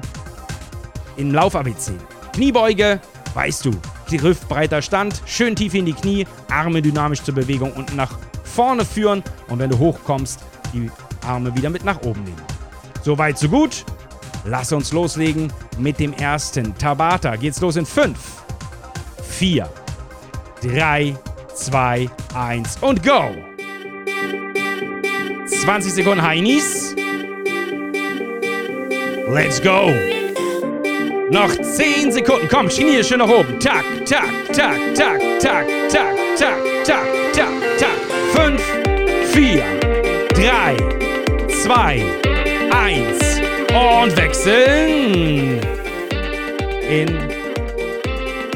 im 1.18 1.34
Lauf-ABC. 1.34 1.92
Kniebeuge, 2.32 3.02
weißt 3.34 3.66
du, 3.66 3.72
hüftbreiter 4.10 4.82
Stand, 4.82 5.22
schön 5.26 5.54
tief 5.54 5.74
in 5.74 5.86
die 5.86 5.94
Knie, 5.94 6.26
Arme 6.50 6.82
dynamisch 6.82 7.24
zur 7.24 7.36
Bewegung 7.36 7.74
und 7.74 7.94
nach 7.94 8.18
vorne 8.46 8.86
führen 8.86 9.22
und 9.50 9.60
wenn 9.60 9.70
du 9.70 9.78
hochkommst, 9.78 10.40
die 10.74 10.90
Arme 11.28 11.54
wieder 11.56 11.70
mit 11.70 11.84
nach 11.84 12.02
oben 12.04 12.24
nehmen. 12.24 12.42
Soweit, 13.04 13.38
so 13.38 13.50
gut. 13.50 13.84
Lass 14.46 14.72
uns 14.72 14.92
loslegen 14.92 15.52
mit 15.78 16.00
dem 16.00 16.14
ersten. 16.14 16.76
Tabata 16.78 17.36
geht's 17.36 17.62
los 17.62 17.76
in 17.76 17.86
5, 17.86 18.18
4, 19.24 19.70
3, 20.62 21.16
2, 21.54 22.10
1 22.34 22.78
und 22.82 23.04
go! 23.04 23.36
20 25.48 25.94
Sekunden 25.94 26.24
Heinis. 26.24 26.96
Let's 29.30 29.62
go! 29.62 29.94
Noch 31.30 31.56
10 31.56 32.12
Sekunden. 32.12 32.48
Komm, 32.50 32.68
Knie 32.68 33.04
schön 33.04 33.20
nach 33.20 33.30
oben. 33.30 33.60
Tak, 33.60 33.86
tak, 34.06 34.30
tak, 34.54 34.78
tak, 34.96 35.20
tak, 35.40 35.66
tak, 35.92 36.16
tak, 36.38 36.58
tak, 36.86 37.08
tak, 37.34 37.48
tak. 37.80 38.00
5, 38.34 38.62
4, 39.32 39.64
3, 40.34 40.78
2, 41.64 42.04
1. 42.90 43.21
Und 43.74 44.18
wechseln 44.18 45.62
in 46.90 47.20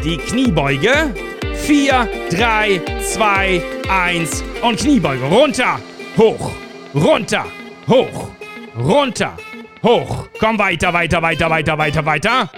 die 0.04 0.18
Kniebeuge. 0.18 1.14
4, 1.56 2.10
3, 2.32 2.82
2, 3.14 3.62
1 3.88 4.44
und 4.62 4.78
Kniebeuge. 4.78 5.24
Runter, 5.26 5.80
hoch, 6.18 6.52
runter, 6.94 7.46
hoch, 7.88 8.30
runter, 8.78 9.38
hoch. 9.82 10.28
Komm 10.38 10.60
weiter, 10.60 10.92
weiter, 10.92 11.22
weiter, 11.22 11.50
weiter, 11.50 11.78
weiter, 11.78 12.06
weiter. 12.06 12.50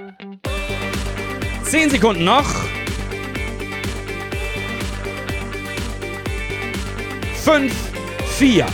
10 1.63 1.91
Sekunden 1.91 2.25
noch. 2.25 2.47
5, 7.43 7.71
4, 8.37 8.65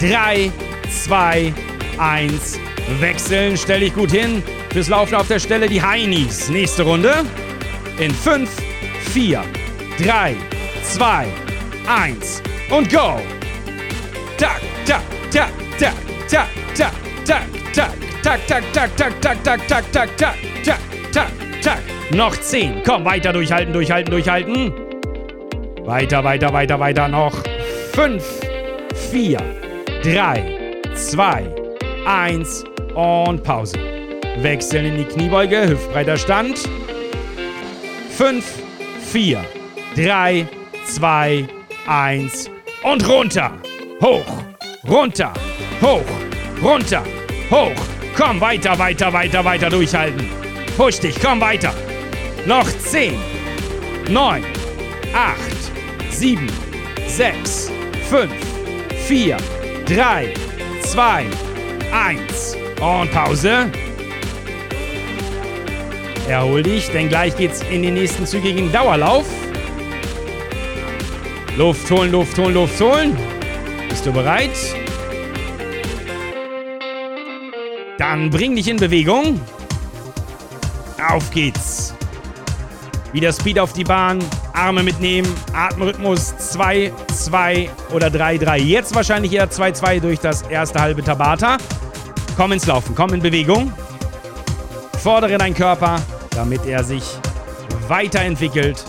3, 0.00 0.50
2, 1.04 1.52
1. 1.98 2.67
Wechseln, 3.00 3.56
stell 3.56 3.80
dich 3.80 3.94
gut 3.94 4.10
hin. 4.10 4.42
Fürs 4.72 4.88
Laufen 4.88 5.14
auf 5.14 5.28
der 5.28 5.38
Stelle 5.38 5.68
die 5.68 5.82
Heinis. 5.82 6.48
Nächste 6.48 6.82
Runde. 6.82 7.24
In 7.98 8.10
5, 8.10 8.50
4, 9.12 9.42
3, 9.98 10.36
2, 10.82 11.26
1 11.86 12.42
und 12.70 12.90
go. 12.90 13.20
Tak, 14.38 14.60
tak, 14.86 15.02
tak, 15.30 15.50
tak, 15.78 15.94
tak, 16.28 16.46
tak, 16.74 16.92
tak, 17.24 17.42
tak, 17.74 17.90
tak, 18.12 18.40
tak, 18.54 18.70
tak, 18.74 18.96
tak, 18.96 19.20
tak, 19.22 19.42
tak, 19.42 19.66
tak, 19.68 19.92
tak, 19.92 20.16
tak, 20.16 20.38
tak, 20.62 20.78
tak, 21.12 21.28
tak. 21.62 21.78
Noch 22.10 22.36
10. 22.36 22.82
Komm, 22.84 23.04
weiter 23.04 23.32
durchhalten, 23.32 23.72
durchhalten, 23.72 24.10
durchhalten. 24.10 24.72
Weiter, 25.84 26.24
weiter, 26.24 26.52
weiter, 26.52 26.80
weiter. 26.80 27.08
Noch 27.08 27.42
5, 27.92 28.24
4, 29.10 29.38
3, 30.02 30.80
2, 30.94 31.54
1 32.06 32.64
und 32.94 33.42
Pause. 33.42 33.78
Wechseln 34.38 34.86
in 34.86 34.96
die 34.98 35.04
Kniebeuge, 35.04 35.68
hüftbreiter 35.68 36.16
Stand. 36.16 36.58
5, 38.10 38.44
4, 39.12 39.44
3, 39.96 40.46
2, 40.86 41.48
1 41.86 42.50
und 42.82 43.08
runter. 43.08 43.52
Hoch, 44.00 44.26
runter, 44.88 45.32
hoch, 45.80 46.02
runter, 46.62 47.02
hoch. 47.50 47.72
Komm, 48.16 48.40
weiter, 48.40 48.78
weiter, 48.78 49.12
weiter, 49.12 49.44
weiter 49.44 49.70
durchhalten. 49.70 50.28
Push 50.76 51.00
dich, 51.00 51.20
komm 51.20 51.40
weiter. 51.40 51.72
Noch 52.46 52.68
10, 52.68 53.14
9, 54.10 54.44
8, 55.14 55.38
7, 56.10 56.46
6, 57.06 57.70
5, 58.08 58.30
4, 59.06 59.36
3, 59.86 60.34
2, 60.82 61.26
1. 61.92 62.67
Und 62.80 63.10
Pause. 63.10 63.70
Erhol 66.28 66.62
dich, 66.62 66.90
denn 66.90 67.08
gleich 67.08 67.36
geht's 67.36 67.62
in 67.70 67.82
den 67.82 67.94
nächsten 67.94 68.26
zügigen 68.26 68.70
Dauerlauf. 68.70 69.26
Luft 71.56 71.90
holen, 71.90 72.12
Luft 72.12 72.38
holen, 72.38 72.54
Luft 72.54 72.80
holen. 72.80 73.16
Bist 73.88 74.06
du 74.06 74.12
bereit? 74.12 74.50
Dann 77.98 78.30
bring 78.30 78.54
dich 78.54 78.68
in 78.68 78.76
Bewegung. 78.76 79.40
Auf 81.08 81.30
geht's. 81.32 81.94
Wieder 83.12 83.32
Speed 83.32 83.58
auf 83.58 83.72
die 83.72 83.84
Bahn, 83.84 84.18
Arme 84.52 84.82
mitnehmen, 84.82 85.34
Atemrhythmus 85.52 86.36
2, 86.36 86.92
2 87.12 87.70
oder 87.92 88.10
3, 88.10 88.38
3. 88.38 88.58
Jetzt 88.58 88.94
wahrscheinlich 88.94 89.32
eher 89.32 89.50
2, 89.50 89.72
2 89.72 89.98
durch 90.00 90.20
das 90.20 90.42
erste 90.42 90.80
halbe 90.80 91.02
Tabata. 91.02 91.56
Komm 92.38 92.52
ins 92.52 92.66
Laufen, 92.66 92.94
komm 92.94 93.14
in 93.14 93.20
Bewegung. 93.20 93.72
Fordere 95.02 95.38
deinen 95.38 95.56
Körper, 95.56 96.00
damit 96.30 96.64
er 96.66 96.84
sich 96.84 97.02
weiterentwickelt, 97.88 98.84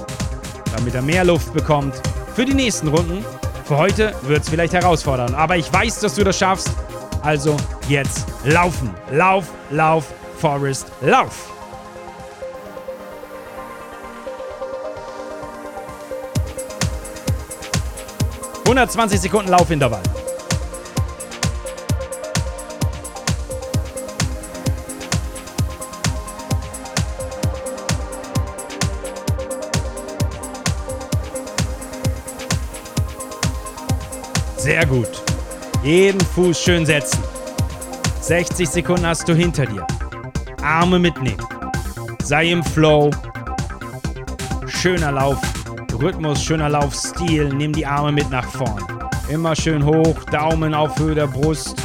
damit 0.75 0.93
er 0.93 1.01
mehr 1.01 1.23
Luft 1.23 1.51
bekommt 1.51 1.95
für 2.35 2.45
die 2.45 2.53
nächsten 2.53 2.89
Runden. 2.89 3.25
Für 3.65 3.77
heute 3.77 4.13
wird 4.21 4.43
es 4.43 4.49
vielleicht 4.49 4.73
herausfordern, 4.73 5.33
aber 5.33 5.57
ich 5.57 5.73
weiß, 5.73 5.99
dass 5.99 6.13
du 6.13 6.23
das 6.23 6.37
schaffst. 6.37 6.69
Also 7.23 7.57
jetzt 7.87 8.27
laufen. 8.43 8.93
Lauf, 9.11 9.45
lauf, 9.71 10.05
Forest, 10.37 10.85
lauf. 11.01 11.49
120 18.65 19.19
Sekunden 19.19 19.49
Laufintervall. 19.49 20.03
Sehr 34.69 34.85
gut. 34.85 35.23
Jeden 35.81 36.21
Fuß 36.21 36.61
schön 36.61 36.85
setzen. 36.85 37.23
60 38.21 38.69
Sekunden 38.69 39.07
hast 39.07 39.27
du 39.27 39.33
hinter 39.33 39.65
dir. 39.65 39.83
Arme 40.61 40.99
mitnehmen. 40.99 41.43
Sei 42.21 42.51
im 42.51 42.63
Flow. 42.63 43.09
Schöner 44.67 45.11
Lauf. 45.11 45.39
Rhythmus, 45.99 46.43
schöner 46.43 46.69
Laufstil. 46.69 47.49
Nimm 47.51 47.73
die 47.73 47.83
Arme 47.83 48.11
mit 48.11 48.29
nach 48.29 48.45
vorn. 48.45 48.85
Immer 49.27 49.55
schön 49.55 49.83
hoch, 49.83 50.23
Daumen 50.25 50.75
auf 50.75 50.99
Höhe 50.99 51.15
der 51.15 51.25
Brust 51.25 51.75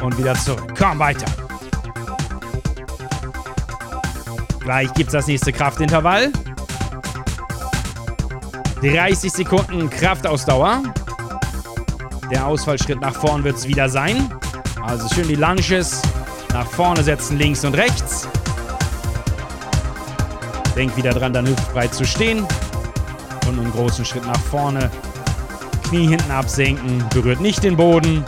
und 0.00 0.16
wieder 0.16 0.34
zurück. 0.34 0.74
Komm 0.78 1.00
weiter. 1.00 1.26
Gleich 4.60 4.94
gibt's 4.94 5.12
das 5.12 5.26
nächste 5.26 5.52
Kraftintervall. 5.52 6.30
30 8.80 9.32
Sekunden 9.32 9.90
Kraftausdauer. 9.90 10.84
Der 12.32 12.46
Ausfallschritt 12.46 12.98
nach 12.98 13.14
vorn 13.14 13.44
wird 13.44 13.56
es 13.56 13.68
wieder 13.68 13.90
sein. 13.90 14.32
Also 14.82 15.06
schön 15.14 15.28
die 15.28 15.34
Lunges 15.34 16.00
nach 16.54 16.66
vorne 16.66 17.02
setzen, 17.02 17.36
links 17.36 17.62
und 17.62 17.74
rechts. 17.74 18.26
Denk 20.74 20.96
wieder 20.96 21.12
dran, 21.12 21.34
dann 21.34 21.46
hüftbreit 21.46 21.92
zu 21.92 22.06
stehen 22.06 22.46
und 23.46 23.58
einen 23.58 23.70
großen 23.70 24.06
Schritt 24.06 24.26
nach 24.26 24.40
vorne. 24.40 24.90
Knie 25.90 26.06
hinten 26.06 26.30
absenken, 26.30 27.04
berührt 27.12 27.42
nicht 27.42 27.62
den 27.64 27.76
Boden. 27.76 28.24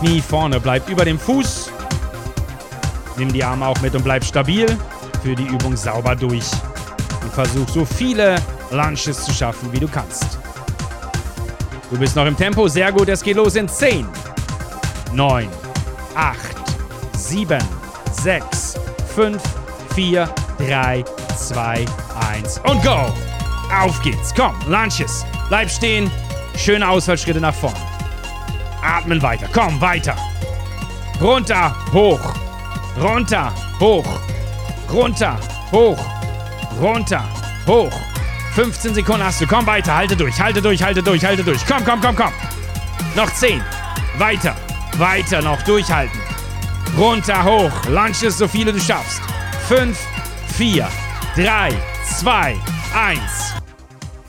Knie 0.00 0.20
vorne, 0.20 0.58
bleibt 0.58 0.90
über 0.90 1.04
dem 1.04 1.20
Fuß. 1.20 1.70
Nimm 3.16 3.32
die 3.32 3.44
Arme 3.44 3.64
auch 3.68 3.80
mit 3.80 3.94
und 3.94 4.02
bleib 4.02 4.24
stabil. 4.24 4.66
Für 5.22 5.36
die 5.36 5.46
Übung 5.46 5.76
sauber 5.76 6.16
durch. 6.16 6.50
Und 7.22 7.32
versuch 7.32 7.68
so 7.68 7.84
viele 7.84 8.42
Lunches 8.72 9.22
zu 9.22 9.32
schaffen, 9.32 9.72
wie 9.72 9.78
du 9.78 9.86
kannst. 9.86 10.39
Du 11.90 11.98
bist 11.98 12.14
noch 12.14 12.26
im 12.26 12.36
Tempo, 12.36 12.68
sehr 12.68 12.92
gut. 12.92 13.08
Es 13.08 13.22
geht 13.22 13.36
los 13.36 13.56
in 13.56 13.68
10, 13.68 14.06
9, 15.12 15.48
8, 16.14 16.38
7, 17.16 17.58
6, 18.12 18.78
5, 19.14 19.42
4, 19.94 20.28
3, 20.58 21.04
2, 21.36 21.84
1 22.32 22.58
und 22.64 22.82
go! 22.84 23.12
Auf 23.72 24.00
geht's. 24.02 24.34
Komm, 24.34 24.54
Lunches. 24.68 25.24
Bleib 25.48 25.70
stehen. 25.70 26.10
Schöne 26.56 26.88
Ausfallschritte 26.88 27.40
nach 27.40 27.54
vorn. 27.54 27.74
Atmen 28.82 29.22
weiter. 29.22 29.46
Komm, 29.52 29.80
weiter. 29.80 30.16
Runter, 31.20 31.74
hoch. 31.92 32.34
Runter, 33.00 33.52
hoch. 33.78 34.04
Runter, 34.92 35.38
hoch. 35.70 35.98
Runter, 36.80 37.24
hoch. 37.66 38.09
15 38.54 38.94
Sekunden 38.94 39.24
hast 39.24 39.40
du. 39.40 39.46
Komm 39.46 39.66
weiter. 39.66 39.94
Halte 39.94 40.16
durch, 40.16 40.40
halte 40.40 40.60
durch, 40.60 40.82
halte 40.82 41.02
durch, 41.02 41.24
halte 41.24 41.44
durch. 41.44 41.64
Komm, 41.66 41.84
komm, 41.84 42.00
komm, 42.00 42.16
komm. 42.16 42.32
Noch 43.16 43.32
10. 43.32 43.62
Weiter. 44.18 44.56
Weiter 44.98 45.40
noch. 45.42 45.60
Durchhalten. 45.62 46.18
Runter, 46.98 47.44
hoch. 47.44 47.72
Lunches, 47.88 48.38
so 48.38 48.48
viele 48.48 48.72
du 48.72 48.80
schaffst. 48.80 49.20
5, 49.68 49.98
4, 50.56 50.88
3, 51.36 51.72
2, 52.18 52.56
1 52.94 53.20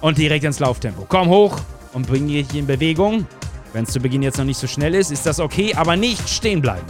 und 0.01 0.17
direkt 0.17 0.43
ins 0.43 0.59
Lauftempo. 0.59 1.05
Komm 1.07 1.29
hoch 1.29 1.57
und 1.93 2.07
bring 2.07 2.27
dich 2.27 2.53
in 2.53 2.67
Bewegung. 2.67 3.25
Wenn 3.73 3.85
es 3.85 3.91
zu 3.91 3.99
Beginn 3.99 4.21
jetzt 4.21 4.37
noch 4.37 4.45
nicht 4.45 4.59
so 4.59 4.67
schnell 4.67 4.93
ist, 4.95 5.11
ist 5.11 5.25
das 5.25 5.39
okay, 5.39 5.73
aber 5.75 5.95
nicht 5.95 6.29
stehen 6.29 6.61
bleiben. 6.61 6.85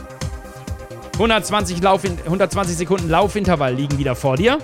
120, 1.14 1.82
Lauf 1.82 2.04
120 2.04 2.76
Sekunden 2.76 3.10
Laufintervall 3.10 3.76
liegen 3.76 3.98
wieder 3.98 4.16
vor 4.16 4.38
dir. 4.38 4.58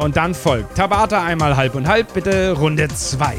Und 0.00 0.16
dann 0.16 0.34
folgt 0.34 0.78
Tabata 0.78 1.22
einmal 1.22 1.58
halb 1.58 1.74
und 1.74 1.86
halb, 1.86 2.14
bitte 2.14 2.52
Runde 2.52 2.88
2. 2.88 3.36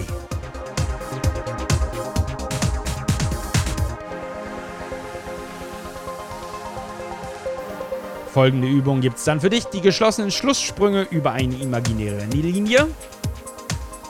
Folgende 8.32 8.68
Übung 8.68 9.02
gibt 9.02 9.18
es 9.18 9.24
dann 9.24 9.42
für 9.42 9.50
dich. 9.50 9.66
Die 9.66 9.82
geschlossenen 9.82 10.30
Schlusssprünge 10.30 11.08
über 11.10 11.32
eine 11.32 11.56
imaginäre 11.56 12.26
Linie 12.26 12.88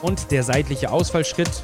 und 0.02 0.30
der 0.30 0.42
seitliche 0.42 0.90
Ausfallschritt 0.90 1.62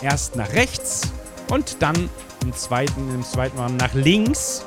erst 0.00 0.36
nach 0.36 0.50
rechts 0.54 1.02
und 1.50 1.82
dann 1.82 2.08
im 2.42 2.54
zweiten, 2.54 3.14
im 3.14 3.22
zweiten 3.22 3.58
Mal 3.58 3.70
nach 3.72 3.92
links. 3.92 4.64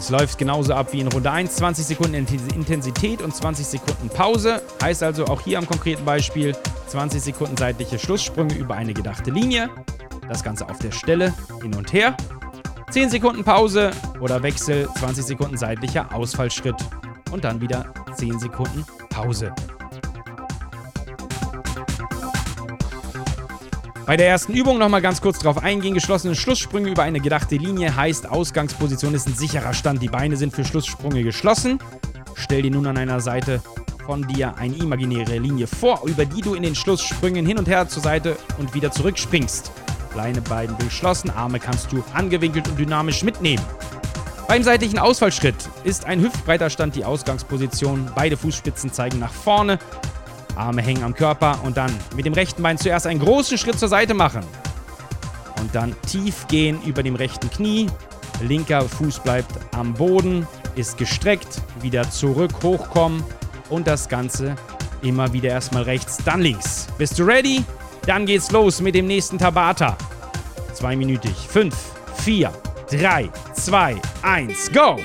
Es 0.00 0.08
läuft 0.08 0.38
genauso 0.38 0.72
ab 0.72 0.94
wie 0.94 1.00
in 1.00 1.08
Runde 1.08 1.30
1. 1.30 1.56
20 1.56 1.84
Sekunden 1.84 2.14
Intensität 2.14 3.20
und 3.20 3.36
20 3.36 3.66
Sekunden 3.66 4.08
Pause. 4.08 4.62
Heißt 4.82 5.02
also 5.02 5.26
auch 5.26 5.42
hier 5.42 5.58
am 5.58 5.66
konkreten 5.66 6.06
Beispiel 6.06 6.56
20 6.86 7.20
Sekunden 7.20 7.54
seitliche 7.58 7.98
Schlusssprünge 7.98 8.54
über 8.54 8.76
eine 8.76 8.94
gedachte 8.94 9.30
Linie. 9.30 9.68
Das 10.26 10.42
Ganze 10.42 10.66
auf 10.70 10.78
der 10.78 10.90
Stelle 10.90 11.34
hin 11.60 11.74
und 11.74 11.92
her. 11.92 12.16
10 12.90 13.10
Sekunden 13.10 13.44
Pause 13.44 13.90
oder 14.20 14.42
Wechsel, 14.42 14.88
20 14.98 15.22
Sekunden 15.22 15.58
seitlicher 15.58 16.14
Ausfallschritt 16.14 16.76
und 17.30 17.44
dann 17.44 17.60
wieder 17.60 17.92
10 18.14 18.38
Sekunden 18.38 18.86
Pause. 19.10 19.52
Bei 24.06 24.16
der 24.16 24.28
ersten 24.28 24.54
Übung 24.54 24.78
nochmal 24.78 25.02
ganz 25.02 25.20
kurz 25.20 25.38
drauf 25.38 25.62
eingehen. 25.62 25.94
Geschlossene 25.94 26.34
Schlusssprünge 26.34 26.90
über 26.90 27.02
eine 27.02 27.20
gedachte 27.20 27.56
Linie 27.56 27.94
heißt, 27.94 28.28
Ausgangsposition 28.28 29.14
ist 29.14 29.28
ein 29.28 29.34
sicherer 29.34 29.72
Stand. 29.72 30.02
Die 30.02 30.08
Beine 30.08 30.36
sind 30.36 30.54
für 30.54 30.64
Schlusssprünge 30.64 31.22
geschlossen. 31.22 31.78
Stell 32.34 32.62
dir 32.62 32.70
nun 32.70 32.86
an 32.86 32.96
einer 32.96 33.20
Seite 33.20 33.62
von 34.06 34.26
dir 34.26 34.56
eine 34.56 34.76
imaginäre 34.76 35.38
Linie 35.38 35.66
vor, 35.66 36.02
über 36.06 36.24
die 36.24 36.40
du 36.40 36.54
in 36.54 36.62
den 36.62 36.74
Schlusssprüngen 36.74 37.46
hin 37.46 37.58
und 37.58 37.68
her 37.68 37.88
zur 37.88 38.02
Seite 38.02 38.36
und 38.58 38.74
wieder 38.74 38.90
zurückspringst. 38.90 39.70
Kleine 40.12 40.40
Beine 40.40 40.74
geschlossen, 40.82 41.30
Arme 41.30 41.60
kannst 41.60 41.92
du 41.92 42.02
angewinkelt 42.14 42.66
und 42.66 42.78
dynamisch 42.78 43.22
mitnehmen. 43.22 43.62
Beim 44.48 44.64
seitlichen 44.64 44.98
Ausfallschritt 44.98 45.54
ist 45.84 46.06
ein 46.06 46.20
hüftbreiter 46.20 46.70
Stand 46.70 46.96
die 46.96 47.04
Ausgangsposition. 47.04 48.10
Beide 48.16 48.36
Fußspitzen 48.36 48.92
zeigen 48.92 49.20
nach 49.20 49.32
vorne, 49.32 49.78
Arme 50.56 50.82
hängen 50.82 51.02
am 51.02 51.14
Körper 51.14 51.58
und 51.64 51.76
dann 51.76 51.92
mit 52.14 52.26
dem 52.26 52.32
rechten 52.32 52.62
Bein 52.62 52.78
zuerst 52.78 53.06
einen 53.06 53.20
großen 53.20 53.58
Schritt 53.58 53.78
zur 53.78 53.88
Seite 53.88 54.14
machen. 54.14 54.42
Und 55.60 55.74
dann 55.74 55.94
tief 56.02 56.46
gehen 56.48 56.80
über 56.84 57.02
dem 57.02 57.16
rechten 57.16 57.50
Knie. 57.50 57.88
Linker 58.42 58.82
Fuß 58.82 59.20
bleibt 59.20 59.52
am 59.76 59.92
Boden, 59.94 60.46
ist 60.74 60.96
gestreckt, 60.96 61.60
wieder 61.80 62.08
zurück, 62.10 62.52
hochkommen 62.62 63.22
und 63.68 63.86
das 63.86 64.08
Ganze 64.08 64.56
immer 65.02 65.32
wieder 65.32 65.50
erstmal 65.50 65.82
rechts, 65.82 66.18
dann 66.24 66.40
links. 66.40 66.88
Bist 66.98 67.18
du 67.18 67.24
ready? 67.24 67.64
Dann 68.06 68.26
geht's 68.26 68.50
los 68.50 68.80
mit 68.80 68.94
dem 68.94 69.06
nächsten 69.06 69.38
Tabata. 69.38 69.96
Zweiminütig. 70.72 71.34
Fünf, 71.48 71.76
vier, 72.14 72.52
drei, 72.90 73.30
zwei, 73.54 73.96
eins, 74.22 74.70
go! 74.72 74.98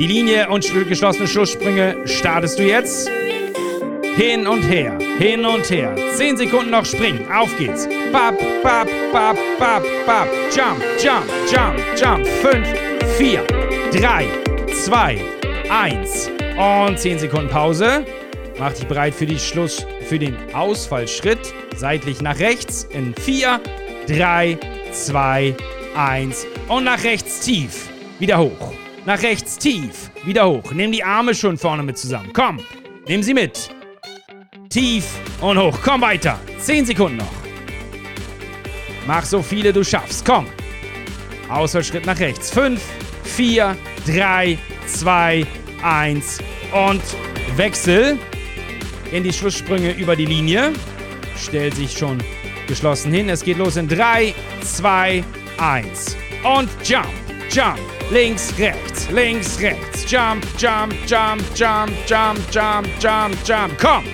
Die 0.00 0.06
Linie 0.06 0.48
und 0.48 0.64
geschlossene 0.88 1.28
Schlusssprünge 1.28 1.94
startest 2.06 2.58
du 2.58 2.62
jetzt. 2.62 3.06
Hin 4.16 4.46
und 4.46 4.62
her, 4.62 4.96
hin 5.18 5.44
und 5.44 5.68
her. 5.68 5.94
Zehn 6.14 6.38
Sekunden 6.38 6.70
noch 6.70 6.86
springen. 6.86 7.30
Auf 7.30 7.54
geht's. 7.58 7.86
Bap, 8.10 8.38
bap, 8.62 8.88
bap, 9.12 9.36
bap, 9.58 9.84
bap. 10.06 10.28
Jump, 10.56 10.82
jump, 11.04 11.26
jump, 11.52 11.78
jump. 12.00 12.26
Fünf, 12.26 12.66
vier, 13.18 13.44
drei, 13.92 14.24
zwei, 14.72 15.18
eins. 15.68 16.30
Und 16.56 16.98
zehn 16.98 17.18
Sekunden 17.18 17.50
Pause. 17.50 18.06
Mach 18.58 18.72
dich 18.72 18.86
bereit 18.86 19.14
für, 19.14 19.26
die 19.26 19.38
Schluss, 19.38 19.86
für 20.08 20.18
den 20.18 20.34
Ausfallschritt. 20.54 21.52
Seitlich 21.76 22.22
nach 22.22 22.38
rechts 22.38 22.88
in 22.94 23.14
vier, 23.14 23.60
drei, 24.08 24.56
zwei, 24.92 25.54
eins. 25.94 26.46
Und 26.68 26.84
nach 26.84 27.04
rechts 27.04 27.40
tief. 27.40 27.90
Wieder 28.18 28.38
hoch. 28.38 28.79
Nach 29.06 29.22
rechts 29.22 29.56
tief. 29.56 30.10
Wieder 30.24 30.46
hoch. 30.46 30.72
Nimm 30.72 30.92
die 30.92 31.02
Arme 31.02 31.34
schon 31.34 31.56
vorne 31.56 31.82
mit 31.82 31.96
zusammen. 31.96 32.30
Komm. 32.32 32.60
Nimm 33.06 33.22
sie 33.22 33.34
mit. 33.34 33.70
Tief 34.68 35.04
und 35.40 35.58
hoch. 35.58 35.78
Komm 35.82 36.02
weiter. 36.02 36.38
Zehn 36.58 36.84
Sekunden 36.84 37.16
noch. 37.16 37.32
Mach 39.06 39.24
so 39.24 39.42
viele 39.42 39.72
du 39.72 39.82
schaffst. 39.82 40.24
Komm. 40.24 40.46
Ausfallschritt 41.48 42.06
nach 42.06 42.18
rechts. 42.20 42.50
Fünf, 42.50 42.82
vier, 43.24 43.76
drei, 44.06 44.58
zwei, 44.86 45.46
eins. 45.82 46.38
Und 46.72 47.02
Wechsel 47.56 48.18
in 49.12 49.24
die 49.24 49.32
Schlusssprünge 49.32 49.92
über 49.92 50.14
die 50.14 50.26
Linie. 50.26 50.72
Stellt 51.36 51.74
sich 51.74 51.96
schon 51.96 52.18
geschlossen 52.68 53.12
hin. 53.12 53.28
Es 53.28 53.42
geht 53.42 53.58
los 53.58 53.76
in 53.76 53.88
3, 53.88 54.34
2, 54.62 55.24
1. 55.58 56.16
Und 56.44 56.68
Jump, 56.84 57.08
Jump. 57.50 57.80
Links, 58.10 58.52
rechts, 58.58 59.08
links, 59.10 59.60
rechts. 59.60 60.04
Jump, 60.10 60.44
Jump, 60.58 60.92
Jump, 61.06 61.44
Jump, 61.54 61.92
Jump, 62.06 62.40
Jump, 62.50 62.88
Jump, 62.98 63.36
Jump. 63.44 63.78
Komm. 63.78 64.04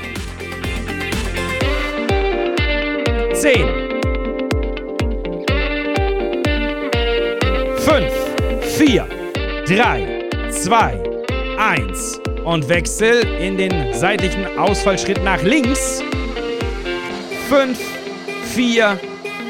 10. 3.33 3.67
5, 7.79 8.13
4, 8.77 9.07
3, 9.67 10.29
2, 10.51 11.03
1 11.57 12.21
und 12.45 12.69
Wechsel 12.69 13.27
in 13.41 13.57
den 13.57 13.95
seitlichen 13.95 14.59
Ausfallschritt 14.59 15.25
nach 15.25 15.41
links. 15.41 16.03
5, 17.49 17.79
4, 18.55 19.01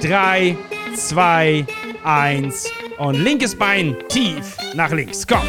3, 0.00 0.56
2, 0.94 1.66
1 2.04 2.85
und 2.98 3.14
linkes 3.16 3.54
Bein 3.54 3.96
tief 4.08 4.56
nach 4.74 4.92
links. 4.92 5.26
Komm. 5.26 5.42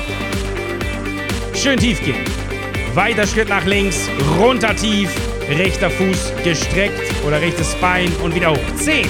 Schön 1.54 1.78
tief 1.80 2.04
gehen. 2.04 2.26
Weiter 2.94 3.28
Schritt 3.28 3.50
nach 3.50 3.66
links, 3.66 4.10
runter 4.40 4.76
tief, 4.76 5.10
rechter 5.50 5.90
Fuß 5.90 6.34
gestreckt 6.44 7.14
oder 7.26 7.40
rechtes 7.40 7.76
Bein 7.76 8.12
und 8.24 8.34
wieder 8.36 8.52
hoch. 8.52 8.76
10. 8.76 9.08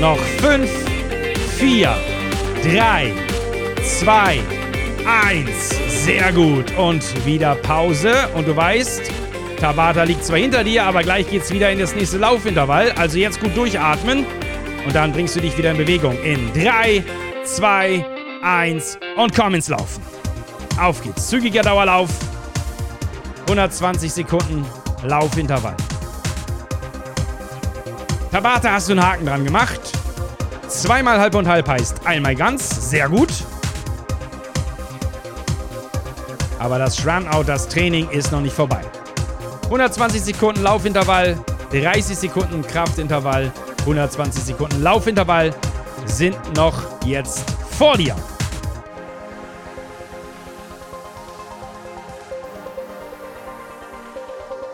Noch 0.00 0.18
5, 0.40 0.70
4, 1.58 1.96
3, 2.62 3.12
2, 3.82 4.40
1. 5.26 6.04
Sehr 6.04 6.32
gut. 6.32 6.66
Und 6.76 7.02
wieder 7.26 7.56
Pause. 7.56 8.12
Und 8.34 8.46
du 8.46 8.54
weißt, 8.54 9.10
Tabata 9.60 10.04
liegt 10.04 10.24
zwar 10.24 10.38
hinter 10.38 10.62
dir, 10.62 10.84
aber 10.84 11.02
gleich 11.02 11.28
geht 11.28 11.42
es 11.42 11.50
wieder 11.50 11.70
in 11.70 11.80
das 11.80 11.94
nächste 11.94 12.18
Laufintervall. 12.18 12.92
Also 12.92 13.18
jetzt 13.18 13.40
gut 13.40 13.56
durchatmen. 13.56 14.24
Und 14.86 14.94
dann 14.94 15.12
bringst 15.12 15.34
du 15.34 15.40
dich 15.40 15.58
wieder 15.58 15.72
in 15.72 15.76
Bewegung. 15.76 16.16
In 16.22 16.52
3, 16.52 17.02
2, 17.44 18.06
1 18.42 18.98
und 19.16 19.34
komm 19.34 19.54
ins 19.54 19.68
Laufen. 19.68 20.02
Auf 20.80 21.02
geht's. 21.02 21.28
Zügiger 21.28 21.62
Dauerlauf. 21.62 22.08
120 23.42 24.12
Sekunden 24.12 24.64
Laufintervall. 25.02 25.76
Tabata 28.30 28.72
hast 28.72 28.88
du 28.88 28.92
einen 28.92 29.04
Haken 29.04 29.26
dran 29.26 29.44
gemacht. 29.44 29.80
Zweimal 30.68 31.18
halb 31.18 31.34
und 31.34 31.48
halb 31.48 31.66
heißt 31.66 32.06
einmal 32.06 32.36
ganz. 32.36 32.90
Sehr 32.90 33.08
gut. 33.08 33.32
Aber 36.60 36.78
das 36.78 37.04
Runout, 37.04 37.44
das 37.44 37.68
Training 37.68 38.08
ist 38.10 38.30
noch 38.30 38.40
nicht 38.40 38.54
vorbei. 38.54 38.82
120 39.68 40.22
Sekunden 40.22 40.62
Laufintervall, 40.62 41.38
30 41.72 42.16
Sekunden 42.16 42.62
Kraftintervall, 42.62 43.52
120 43.80 44.42
Sekunden 44.42 44.82
Laufintervall 44.82 45.54
sind 46.06 46.38
noch 46.56 46.74
jetzt 47.04 47.44
vor 47.76 47.98
dir. 47.98 48.16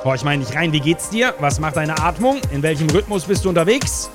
Horch 0.05 0.23
mal 0.23 0.37
nicht 0.37 0.55
rein, 0.55 0.73
wie 0.73 0.79
geht's 0.79 1.11
dir? 1.11 1.35
Was 1.41 1.59
macht 1.59 1.77
deine 1.77 1.99
Atmung? 1.99 2.41
In 2.53 2.63
welchem 2.63 2.89
Rhythmus 2.89 3.25
bist 3.25 3.45
du 3.45 3.49
unterwegs? 3.49 4.09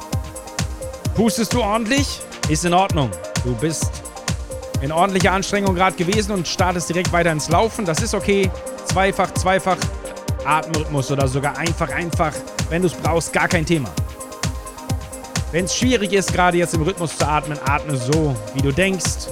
Pustest 1.14 1.54
du 1.54 1.62
ordentlich? 1.62 2.22
Ist 2.48 2.64
in 2.64 2.74
Ordnung. 2.74 3.12
Du 3.44 3.54
bist 3.54 3.92
in 4.82 4.94
ordentlicher 4.94 5.34
Anstrengung 5.34 5.76
gerade 5.76 5.98
gewesen 5.98 6.32
und 6.32 6.48
startest 6.48 6.88
direkt 6.88 7.12
weiter 7.12 7.34
ins 7.34 7.50
Laufen. 7.50 7.84
Das 7.84 8.02
ist 8.02 8.14
okay. 8.14 8.50
Zweifach, 8.86 9.34
zweifach 9.34 9.78
Atemrhythmus 10.46 11.12
oder 11.12 11.28
sogar 11.28 11.58
einfach, 11.58 11.90
einfach, 11.90 12.34
wenn 12.70 12.82
du 12.82 12.88
es 12.88 12.94
brauchst, 12.94 13.34
gar 13.34 13.48
kein 13.48 13.66
Thema. 13.66 13.90
Wenn 15.52 15.66
es 15.66 15.76
schwierig 15.76 16.14
ist, 16.14 16.32
gerade 16.32 16.58
jetzt 16.58 16.76
im 16.76 16.84
Rhythmus 16.84 17.18
zu 17.18 17.28
atmen, 17.28 17.58
atme 17.66 17.98
so, 17.98 18.36
wie 18.54 18.62
du 18.62 18.72
denkst, 18.72 19.28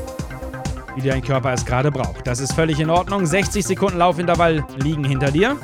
wie 0.95 1.07
dein 1.07 1.21
Körper 1.21 1.53
es 1.53 1.63
gerade 1.63 1.91
braucht. 1.91 2.25
Das 2.25 2.39
ist 2.39 2.53
völlig 2.53 2.79
in 2.79 2.89
Ordnung. 2.89 3.25
60 3.25 3.65
Sekunden 3.65 3.99
Laufintervall 3.99 4.65
liegen 4.77 5.03
hinter 5.03 5.29
dir. 5.29 5.57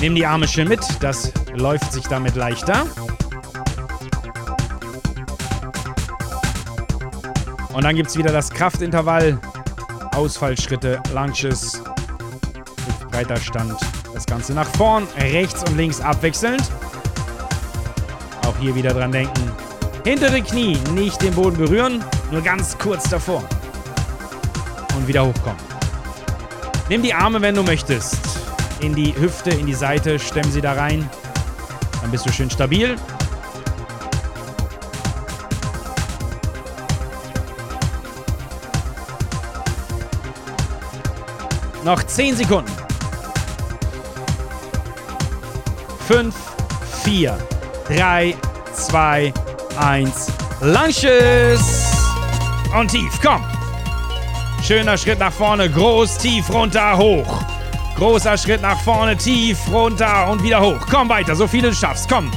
Nimm 0.00 0.16
die 0.16 0.26
Arme 0.26 0.48
schön 0.48 0.66
mit, 0.66 0.80
das 1.00 1.30
läuft 1.54 1.92
sich 1.92 2.04
damit 2.08 2.34
leichter. 2.34 2.86
Und 7.72 7.84
dann 7.84 7.96
gibt 7.96 8.10
es 8.10 8.16
wieder 8.16 8.32
das 8.32 8.50
Kraftintervall, 8.50 9.38
Ausfallschritte, 10.14 11.00
Lunches, 11.14 11.82
breiter 13.10 13.36
Stand. 13.36 13.76
Das 14.12 14.26
Ganze 14.26 14.52
nach 14.52 14.68
vorn, 14.76 15.06
rechts 15.18 15.62
und 15.68 15.76
links 15.76 16.00
abwechselnd. 16.00 16.62
Auch 18.46 18.56
hier 18.60 18.74
wieder 18.74 18.92
dran 18.92 19.12
denken. 19.12 19.50
Hintere 20.04 20.42
Knie 20.42 20.76
nicht 20.94 21.22
den 21.22 21.34
Boden 21.34 21.56
berühren, 21.56 22.04
nur 22.30 22.42
ganz 22.42 22.76
kurz 22.76 23.08
davor. 23.08 23.42
Und 24.96 25.08
wieder 25.08 25.24
hochkommen. 25.24 25.60
Nimm 26.88 27.02
die 27.02 27.14
Arme, 27.14 27.40
wenn 27.40 27.54
du 27.54 27.62
möchtest 27.62 28.18
in 28.80 28.94
die 28.94 29.14
Hüfte, 29.16 29.50
in 29.50 29.66
die 29.66 29.74
Seite, 29.74 30.18
stemm 30.18 30.50
sie 30.50 30.60
da 30.60 30.72
rein. 30.72 31.08
Dann 32.02 32.10
bist 32.10 32.26
du 32.26 32.32
schön 32.32 32.50
stabil. 32.50 32.96
Noch 41.84 42.02
10 42.04 42.36
Sekunden. 42.36 42.70
5, 46.06 46.34
4, 47.04 47.38
3, 47.88 48.34
2, 48.72 49.32
1. 49.80 50.32
Lunches! 50.60 51.92
Und 52.78 52.88
tief, 52.90 53.20
komm! 53.20 53.42
Schöner 54.62 54.96
Schritt 54.96 55.18
nach 55.18 55.32
vorne, 55.32 55.68
groß, 55.68 56.18
tief, 56.18 56.48
runter, 56.50 56.96
hoch. 56.96 57.42
Großer 57.96 58.38
Schritt 58.38 58.62
nach 58.62 58.80
vorne, 58.80 59.16
tief, 59.16 59.58
runter 59.72 60.28
und 60.30 60.42
wieder 60.42 60.60
hoch. 60.60 60.78
Komm 60.88 61.08
weiter, 61.08 61.34
so 61.34 61.48
viel 61.48 61.62
du 61.62 61.74
schaffst. 61.74 62.08
Komm. 62.08 62.30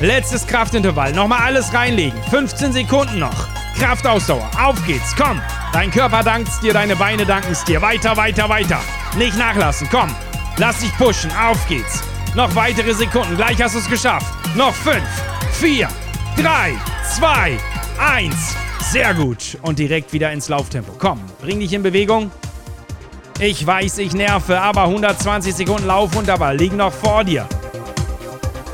Letztes 0.00 0.46
Kraftintervall. 0.46 1.12
Nochmal 1.12 1.40
alles 1.40 1.72
reinlegen. 1.74 2.20
15 2.30 2.72
Sekunden 2.72 3.18
noch. 3.18 3.48
Kraftausdauer. 3.78 4.48
Auf 4.60 4.84
geht's. 4.86 5.14
Komm. 5.16 5.40
Dein 5.74 5.90
Körper 5.90 6.22
dankt's 6.22 6.60
dir, 6.60 6.72
deine 6.72 6.94
Beine 6.94 7.26
danken's 7.26 7.64
dir. 7.64 7.82
Weiter, 7.82 8.16
weiter, 8.16 8.48
weiter. 8.48 8.78
Nicht 9.18 9.36
nachlassen. 9.36 9.88
Komm. 9.90 10.08
Lass 10.56 10.78
dich 10.78 10.96
pushen. 10.96 11.32
Auf 11.32 11.66
geht's. 11.66 12.00
Noch 12.36 12.54
weitere 12.54 12.94
Sekunden. 12.94 13.36
Gleich 13.36 13.60
hast 13.60 13.74
du 13.74 13.80
es 13.80 13.90
geschafft. 13.90 14.32
Noch 14.54 14.72
5, 14.72 15.02
4, 15.50 15.88
3, 16.36 16.74
2, 17.16 17.58
1. 17.98 18.34
Sehr 18.82 19.14
gut. 19.14 19.58
Und 19.62 19.80
direkt 19.80 20.12
wieder 20.12 20.30
ins 20.30 20.48
Lauftempo. 20.48 20.92
Komm, 20.96 21.20
bring 21.40 21.58
dich 21.58 21.72
in 21.72 21.82
Bewegung. 21.82 22.30
Ich 23.40 23.66
weiß, 23.66 23.98
ich 23.98 24.14
nerve, 24.14 24.60
aber 24.60 24.84
120 24.84 25.52
Sekunden 25.56 25.88
Lauf 25.88 26.14
und 26.14 26.28
dabei 26.28 26.54
liegen 26.54 26.76
noch 26.76 26.92
vor 26.92 27.24
dir. 27.24 27.48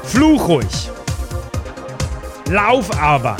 Fluch 0.04 0.46
ruhig. 0.46 0.90
Lauf 2.50 2.94
aber. 3.00 3.38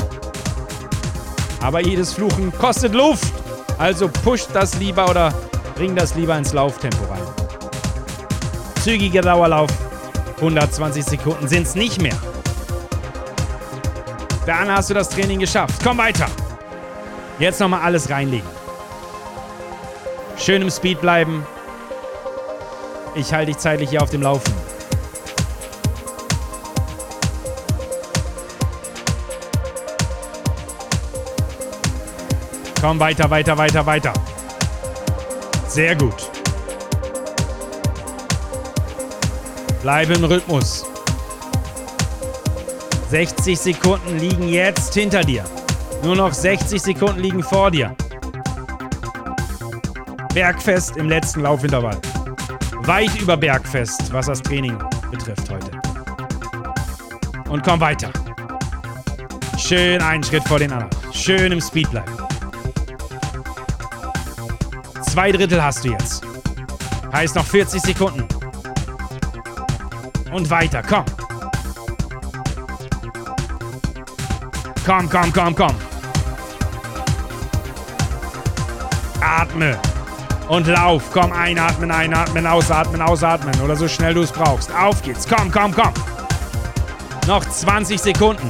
Aber 1.61 1.79
jedes 1.79 2.13
Fluchen 2.13 2.51
kostet 2.57 2.95
Luft. 2.95 3.40
Also 3.81 4.07
pusht 4.07 4.49
das 4.53 4.77
lieber 4.77 5.09
oder 5.09 5.33
bring 5.73 5.95
das 5.95 6.13
lieber 6.13 6.37
ins 6.37 6.53
Lauftempo 6.53 7.03
rein. 7.05 7.23
Zügiger 8.83 9.23
Dauerlauf. 9.23 9.71
120 10.35 11.03
Sekunden 11.03 11.47
sind 11.47 11.65
es 11.65 11.73
nicht 11.73 11.99
mehr. 11.99 12.15
Dann 14.45 14.69
hast 14.71 14.91
du 14.91 14.93
das 14.93 15.09
Training 15.09 15.39
geschafft. 15.39 15.81
Komm 15.83 15.97
weiter. 15.97 16.27
Jetzt 17.39 17.59
nochmal 17.59 17.81
alles 17.81 18.07
reinlegen. 18.07 18.47
Schön 20.37 20.61
im 20.61 20.69
Speed 20.69 21.01
bleiben. 21.01 21.43
Ich 23.15 23.33
halte 23.33 23.47
dich 23.47 23.57
zeitlich 23.57 23.89
hier 23.89 24.03
auf 24.03 24.11
dem 24.11 24.21
Laufen. 24.21 24.53
Komm 32.81 32.99
weiter, 32.99 33.29
weiter, 33.29 33.55
weiter, 33.55 33.85
weiter. 33.85 34.13
Sehr 35.67 35.95
gut. 35.95 36.31
Bleibe 39.83 40.15
im 40.15 40.23
Rhythmus. 40.23 40.83
60 43.11 43.59
Sekunden 43.59 44.17
liegen 44.17 44.47
jetzt 44.49 44.95
hinter 44.95 45.21
dir. 45.21 45.45
Nur 46.01 46.15
noch 46.15 46.33
60 46.33 46.81
Sekunden 46.81 47.19
liegen 47.19 47.43
vor 47.43 47.69
dir. 47.69 47.95
Bergfest 50.33 50.97
im 50.97 51.07
letzten 51.07 51.41
Laufintervall. 51.41 51.99
Weit 52.85 53.15
über 53.21 53.37
Bergfest, 53.37 54.11
was 54.11 54.25
das 54.25 54.41
Training 54.41 54.75
betrifft 55.11 55.47
heute. 55.51 55.71
Und 57.47 57.61
komm 57.63 57.79
weiter. 57.79 58.09
Schön 59.59 60.01
einen 60.01 60.23
Schritt 60.23 60.47
vor 60.47 60.57
den 60.57 60.71
anderen. 60.73 60.89
Schön 61.13 61.51
im 61.51 61.61
Speed 61.61 61.91
bleiben. 61.91 62.20
Zwei 65.11 65.29
Drittel 65.33 65.61
hast 65.61 65.83
du 65.83 65.89
jetzt. 65.89 66.23
Heißt 67.11 67.35
noch 67.35 67.45
40 67.45 67.81
Sekunden. 67.81 68.25
Und 70.31 70.49
weiter, 70.49 70.81
komm. 70.81 71.03
Komm, 74.85 75.09
komm, 75.09 75.33
komm, 75.33 75.53
komm. 75.53 75.75
Atme. 79.19 79.77
Und 80.47 80.67
lauf. 80.67 81.03
Komm, 81.11 81.33
einatmen, 81.33 81.91
einatmen, 81.91 82.47
ausatmen, 82.47 83.01
ausatmen. 83.01 83.59
Oder 83.59 83.75
so 83.75 83.89
schnell 83.89 84.13
du 84.13 84.21
es 84.21 84.31
brauchst. 84.31 84.73
Auf 84.73 85.01
geht's. 85.01 85.27
Komm, 85.27 85.51
komm, 85.51 85.73
komm. 85.73 85.93
Noch 87.27 87.43
20 87.43 87.99
Sekunden. 87.99 88.49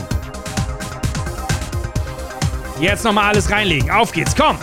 Jetzt 2.80 3.04
nochmal 3.04 3.30
alles 3.32 3.50
reinlegen. 3.50 3.89
Auf 3.89 4.12
geht's. 4.12 4.36
Komm. 4.36 4.60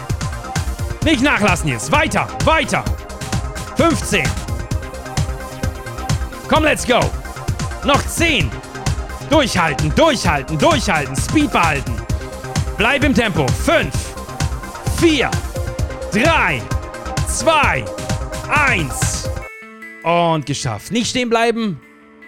Nicht 1.09 1.23
nachlassen 1.23 1.71
jetzt. 1.71 1.91
Weiter, 1.91 2.29
weiter. 2.45 2.85
15. 3.77 4.25
Komm, 6.47 6.65
let's 6.65 6.87
go. 6.87 7.01
Noch 7.83 8.05
10. 8.05 8.51
Durchhalten, 9.31 9.91
durchhalten, 9.95 10.59
durchhalten. 10.59 11.17
Speed 11.17 11.51
behalten. 11.51 11.95
Bleib 12.77 13.05
im 13.05 13.15
Tempo. 13.15 13.47
5, 13.49 13.91
4, 15.01 15.31
3, 16.13 16.61
2, 17.27 17.85
1. 18.51 19.31
Und 20.03 20.45
geschafft. 20.45 20.93
Nicht 20.93 21.09
stehen 21.09 21.31
bleiben, 21.31 21.81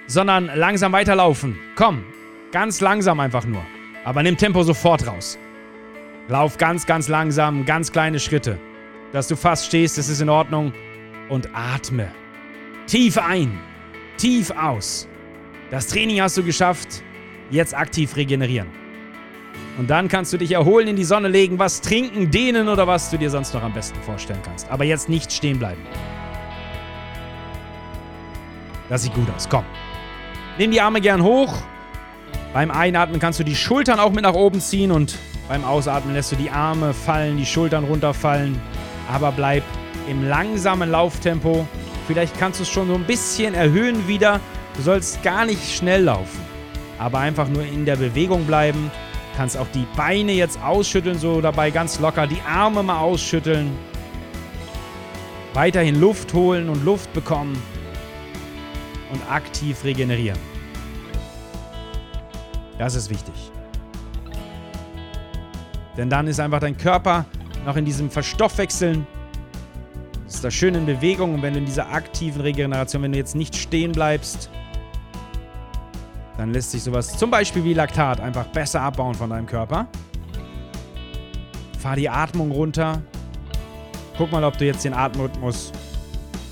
sondern 0.07 0.51
langsam 0.55 0.93
weiterlaufen. 0.93 1.59
Komm, 1.77 2.03
ganz 2.51 2.81
langsam 2.81 3.21
einfach 3.21 3.45
nur. 3.45 3.63
Aber 4.07 4.23
nimm 4.23 4.39
Tempo 4.39 4.63
sofort 4.63 5.07
raus. 5.07 5.37
Lauf 6.29 6.57
ganz, 6.57 6.87
ganz 6.87 7.09
langsam, 7.09 7.67
ganz 7.67 7.93
kleine 7.93 8.19
Schritte. 8.19 8.59
Dass 9.13 9.27
du 9.27 9.37
fast 9.37 9.67
stehst, 9.67 9.99
das 9.99 10.09
ist 10.09 10.21
in 10.21 10.29
Ordnung. 10.29 10.73
Und 11.29 11.49
atme. 11.53 12.11
Tief 12.87 13.19
ein, 13.19 13.59
tief 14.17 14.51
aus. 14.51 15.07
Das 15.71 15.87
Training 15.87 16.21
hast 16.21 16.37
du 16.37 16.43
geschafft. 16.43 17.03
Jetzt 17.51 17.77
aktiv 17.77 18.17
regenerieren. 18.17 18.69
Und 19.79 19.91
dann 19.91 20.09
kannst 20.09 20.33
du 20.33 20.37
dich 20.37 20.53
erholen, 20.53 20.89
in 20.89 20.97
die 20.97 21.05
Sonne 21.05 21.29
legen, 21.29 21.59
was 21.59 21.81
trinken, 21.81 22.31
dehnen 22.31 22.69
oder 22.69 22.87
was 22.87 23.11
du 23.11 23.17
dir 23.17 23.31
sonst 23.31 23.55
noch 23.55 23.63
am 23.63 23.73
besten 23.73 24.01
vorstellen 24.03 24.41
kannst. 24.45 24.69
Aber 24.71 24.85
jetzt 24.85 25.09
nicht 25.09 25.33
stehen 25.33 25.59
bleiben. 25.59 25.81
Das 28.89 29.03
sieht 29.03 29.15
gut 29.15 29.29
aus. 29.35 29.49
Komm. 29.49 29.65
Nimm 30.59 30.73
die 30.73 30.81
Arme 30.81 31.01
gern 31.01 31.23
hoch. 31.23 31.57
Beim 32.53 32.71
Einatmen 32.71 33.21
kannst 33.21 33.39
du 33.39 33.45
die 33.45 33.55
Schultern 33.55 34.01
auch 34.01 34.11
mit 34.11 34.23
nach 34.23 34.35
oben 34.35 34.61
ziehen 34.61 34.91
und 34.91 35.17
beim 35.49 35.65
Ausatmen 35.65 36.15
lässt 36.15 36.33
du 36.33 36.37
die 36.37 36.51
Arme 36.51 36.93
fallen, 36.93 37.37
die 37.37 37.47
Schultern 37.47 37.85
runterfallen 37.85 38.61
aber 39.11 39.33
bleib 39.33 39.65
im 40.09 40.29
langsamen 40.29 40.91
Lauftempo. 40.91 41.67
Vielleicht 42.07 42.39
kannst 42.39 42.61
du 42.61 42.63
es 42.63 42.69
schon 42.69 42.89
so 42.89 42.95
ein 42.95 43.05
bisschen 43.05 43.55
erhöhen 43.55 44.07
wieder. 44.07 44.41
Du 44.77 44.83
sollst 44.83 45.23
gar 45.23 45.45
nicht 45.45 45.77
schnell 45.77 46.05
laufen, 46.05 46.41
aber 46.99 47.19
einfach 47.19 47.49
nur 47.49 47.65
in 47.65 47.85
der 47.85 47.97
Bewegung 47.97 48.47
bleiben. 48.47 48.91
Du 49.33 49.37
kannst 49.37 49.57
auch 49.57 49.67
die 49.75 49.87
Beine 49.97 50.33
jetzt 50.33 50.63
ausschütteln, 50.63 51.19
so 51.19 51.41
dabei 51.41 51.71
ganz 51.71 51.99
locker, 52.01 52.27
die 52.27 52.41
Arme 52.49 52.83
mal 52.83 52.99
ausschütteln. 52.99 53.77
Weiterhin 55.55 56.01
Luft 56.01 56.33
holen 56.33 56.69
und 56.69 56.85
Luft 56.85 57.13
bekommen 57.13 57.61
und 59.13 59.21
aktiv 59.31 59.83
regenerieren. 59.85 60.39
Das 62.79 62.95
ist 62.95 63.11
wichtig. 63.11 63.35
Denn 65.97 66.09
dann 66.09 66.29
ist 66.29 66.39
einfach 66.41 66.61
dein 66.61 66.77
Körper 66.77 67.27
noch 67.65 67.77
in 67.77 67.85
diesem 67.85 68.11
Verstoffwechseln. 68.11 69.07
Das 70.25 70.37
ist 70.37 70.45
da 70.45 70.51
schön 70.51 70.75
in 70.75 70.87
Bewegung 70.87 71.35
und 71.35 71.43
wenn 71.43 71.55
du 71.55 71.59
in 71.59 71.67
dieser 71.67 71.91
aktiven 71.93 72.41
Regeneration, 72.41 73.03
wenn 73.03 73.13
du 73.13 73.19
jetzt 73.19 73.35
nicht 73.35 73.57
stehen 73.57 73.93
bleibst, 73.93 74.51
dann 76.37 76.53
lässt 76.53 76.71
sich 76.71 76.83
sowas 76.83 77.19
zum 77.19 77.31
Beispiel 77.31 77.65
wie 77.65 77.75
Laktat 77.75 78.21
einfach 78.21 78.47
besser 78.47 78.81
abbauen 78.81 79.15
von 79.15 79.31
deinem 79.31 79.47
Körper. 79.47 79.89
Fahr 81.79 81.97
die 81.97 82.09
Atmung 82.09 82.51
runter. 82.51 83.03
Guck 84.17 84.33
mal, 84.33 84.45
ob 84.45 84.57
du 84.57 84.67
jetzt 84.67 84.85
den 84.85 84.95
Atemrhythmus 84.95 85.73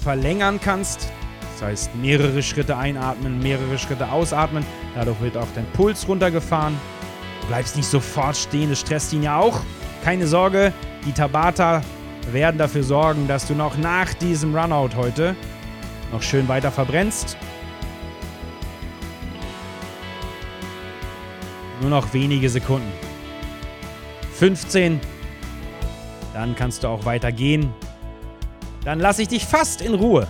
verlängern 0.03 0.59
kannst. 0.63 1.09
Das 1.53 1.63
heißt, 1.69 1.97
mehrere 1.97 2.43
Schritte 2.43 2.77
einatmen, 2.77 3.41
mehrere 3.41 3.79
Schritte 3.79 4.11
ausatmen. 4.11 4.65
Dadurch 4.95 5.21
wird 5.21 5.37
auch 5.37 5.47
dein 5.55 5.67
Puls 5.73 6.07
runtergefahren. 6.09 6.75
Du 7.43 7.47
bleibst 7.49 7.77
nicht 7.77 7.89
sofort 7.89 8.37
stehen, 8.37 8.71
das 8.71 8.81
stresst 8.81 9.13
ihn 9.13 9.23
ja 9.23 9.39
auch. 9.39 9.61
Keine 10.05 10.27
Sorge, 10.27 10.73
die 11.05 11.13
Tabata 11.13 11.83
werden 12.33 12.59
dafür 12.59 12.83
sorgen, 12.83 13.27
dass 13.27 13.47
du 13.47 13.55
noch 13.55 13.77
nach 13.79 14.13
diesem 14.15 14.55
Runout 14.55 14.97
heute 14.97 15.35
noch 16.13 16.23
schön 16.23 16.49
weiter 16.49 16.71
verbrennst. 16.71 17.37
Nur 21.81 21.91
noch 21.91 22.13
wenige 22.13 22.49
Sekunden. 22.51 22.93
15. 24.35 25.01
Dann 26.35 26.55
kannst 26.55 26.85
du 26.85 26.89
auch 26.89 27.05
weiter 27.05 27.33
gehen. 27.33 27.73
Dann 28.85 29.01
lasse 29.01 29.23
ich 29.23 29.29
dich 29.29 29.45
fast 29.45 29.81
in 29.81 29.95
Ruhe. 29.95 30.27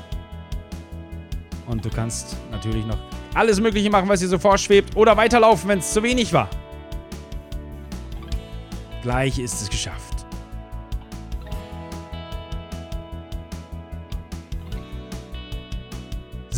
Und 1.67 1.85
du 1.85 1.91
kannst 1.91 2.37
natürlich 2.51 2.85
noch 2.87 2.99
alles 3.35 3.61
Mögliche 3.61 3.91
machen, 3.91 4.09
was 4.09 4.21
dir 4.21 4.29
so 4.29 4.39
vorschwebt. 4.39 4.97
Oder 4.97 5.17
weiterlaufen, 5.17 5.69
wenn 5.69 5.79
es 5.79 5.93
zu 5.93 6.03
wenig 6.03 6.33
war. 6.33 6.49
Gleich 9.03 9.39
ist 9.39 9.63
es 9.63 9.71
geschafft. 9.71 10.18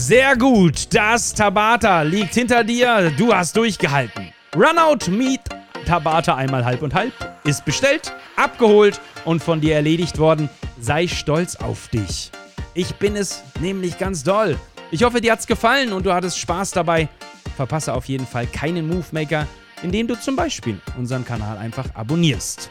Sehr 0.02 0.34
gut, 0.34 0.94
das 0.94 1.34
Tabata 1.34 2.00
liegt 2.00 2.32
hinter 2.32 2.64
dir. 2.64 3.12
Du 3.18 3.34
hast 3.34 3.54
durchgehalten. 3.54 4.32
Runout 4.56 5.10
Meet 5.10 5.42
Tabata 5.84 6.36
einmal 6.36 6.64
halb 6.64 6.80
und 6.80 6.94
halb 6.94 7.12
ist 7.44 7.66
bestellt, 7.66 8.10
abgeholt 8.34 8.98
und 9.26 9.42
von 9.42 9.60
dir 9.60 9.74
erledigt 9.74 10.16
worden. 10.16 10.48
Sei 10.80 11.06
stolz 11.06 11.54
auf 11.54 11.88
dich. 11.88 12.30
Ich 12.72 12.94
bin 12.94 13.14
es 13.14 13.42
nämlich 13.60 13.98
ganz 13.98 14.22
doll. 14.22 14.58
Ich 14.90 15.02
hoffe, 15.02 15.20
dir 15.20 15.32
hat's 15.32 15.46
gefallen 15.46 15.92
und 15.92 16.06
du 16.06 16.14
hattest 16.14 16.38
Spaß 16.38 16.70
dabei. 16.70 17.06
Verpasse 17.54 17.92
auf 17.92 18.06
jeden 18.06 18.26
Fall 18.26 18.46
keinen 18.46 18.88
Movemaker, 18.88 19.46
indem 19.82 20.06
du 20.06 20.18
zum 20.18 20.34
Beispiel 20.34 20.80
unseren 20.96 21.26
Kanal 21.26 21.58
einfach 21.58 21.94
abonnierst. 21.94 22.70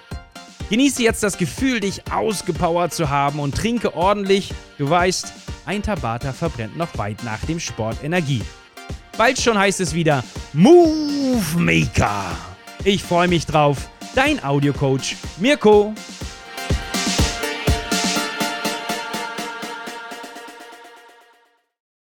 Genieße 0.72 1.04
jetzt 1.04 1.22
das 1.22 1.38
Gefühl, 1.38 1.80
dich 1.80 2.12
ausgepowert 2.12 2.92
zu 2.92 3.12
haben 3.12 3.40
und 3.40 3.56
trinke 3.56 3.94
ordentlich. 3.94 4.52
Du 4.80 4.90
weißt, 4.90 5.32
ein 5.70 5.84
Tabata 5.84 6.34
verbrennt 6.34 6.76
noch 6.76 6.98
weit 6.98 7.24
nach 7.24 7.46
dem 7.46 7.60
Sport 7.60 8.04
Energie. 8.04 8.42
Bald 9.20 9.40
schon 9.40 9.56
heißt 9.56 9.80
es 9.82 9.94
wieder 9.94 10.24
Move 10.52 11.60
Maker. 11.60 12.36
Ich 12.84 13.04
freue 13.04 13.28
mich 13.28 13.46
drauf. 13.46 13.88
Dein 14.16 14.44
Audiocoach 14.44 15.16
Mirko. 15.38 15.94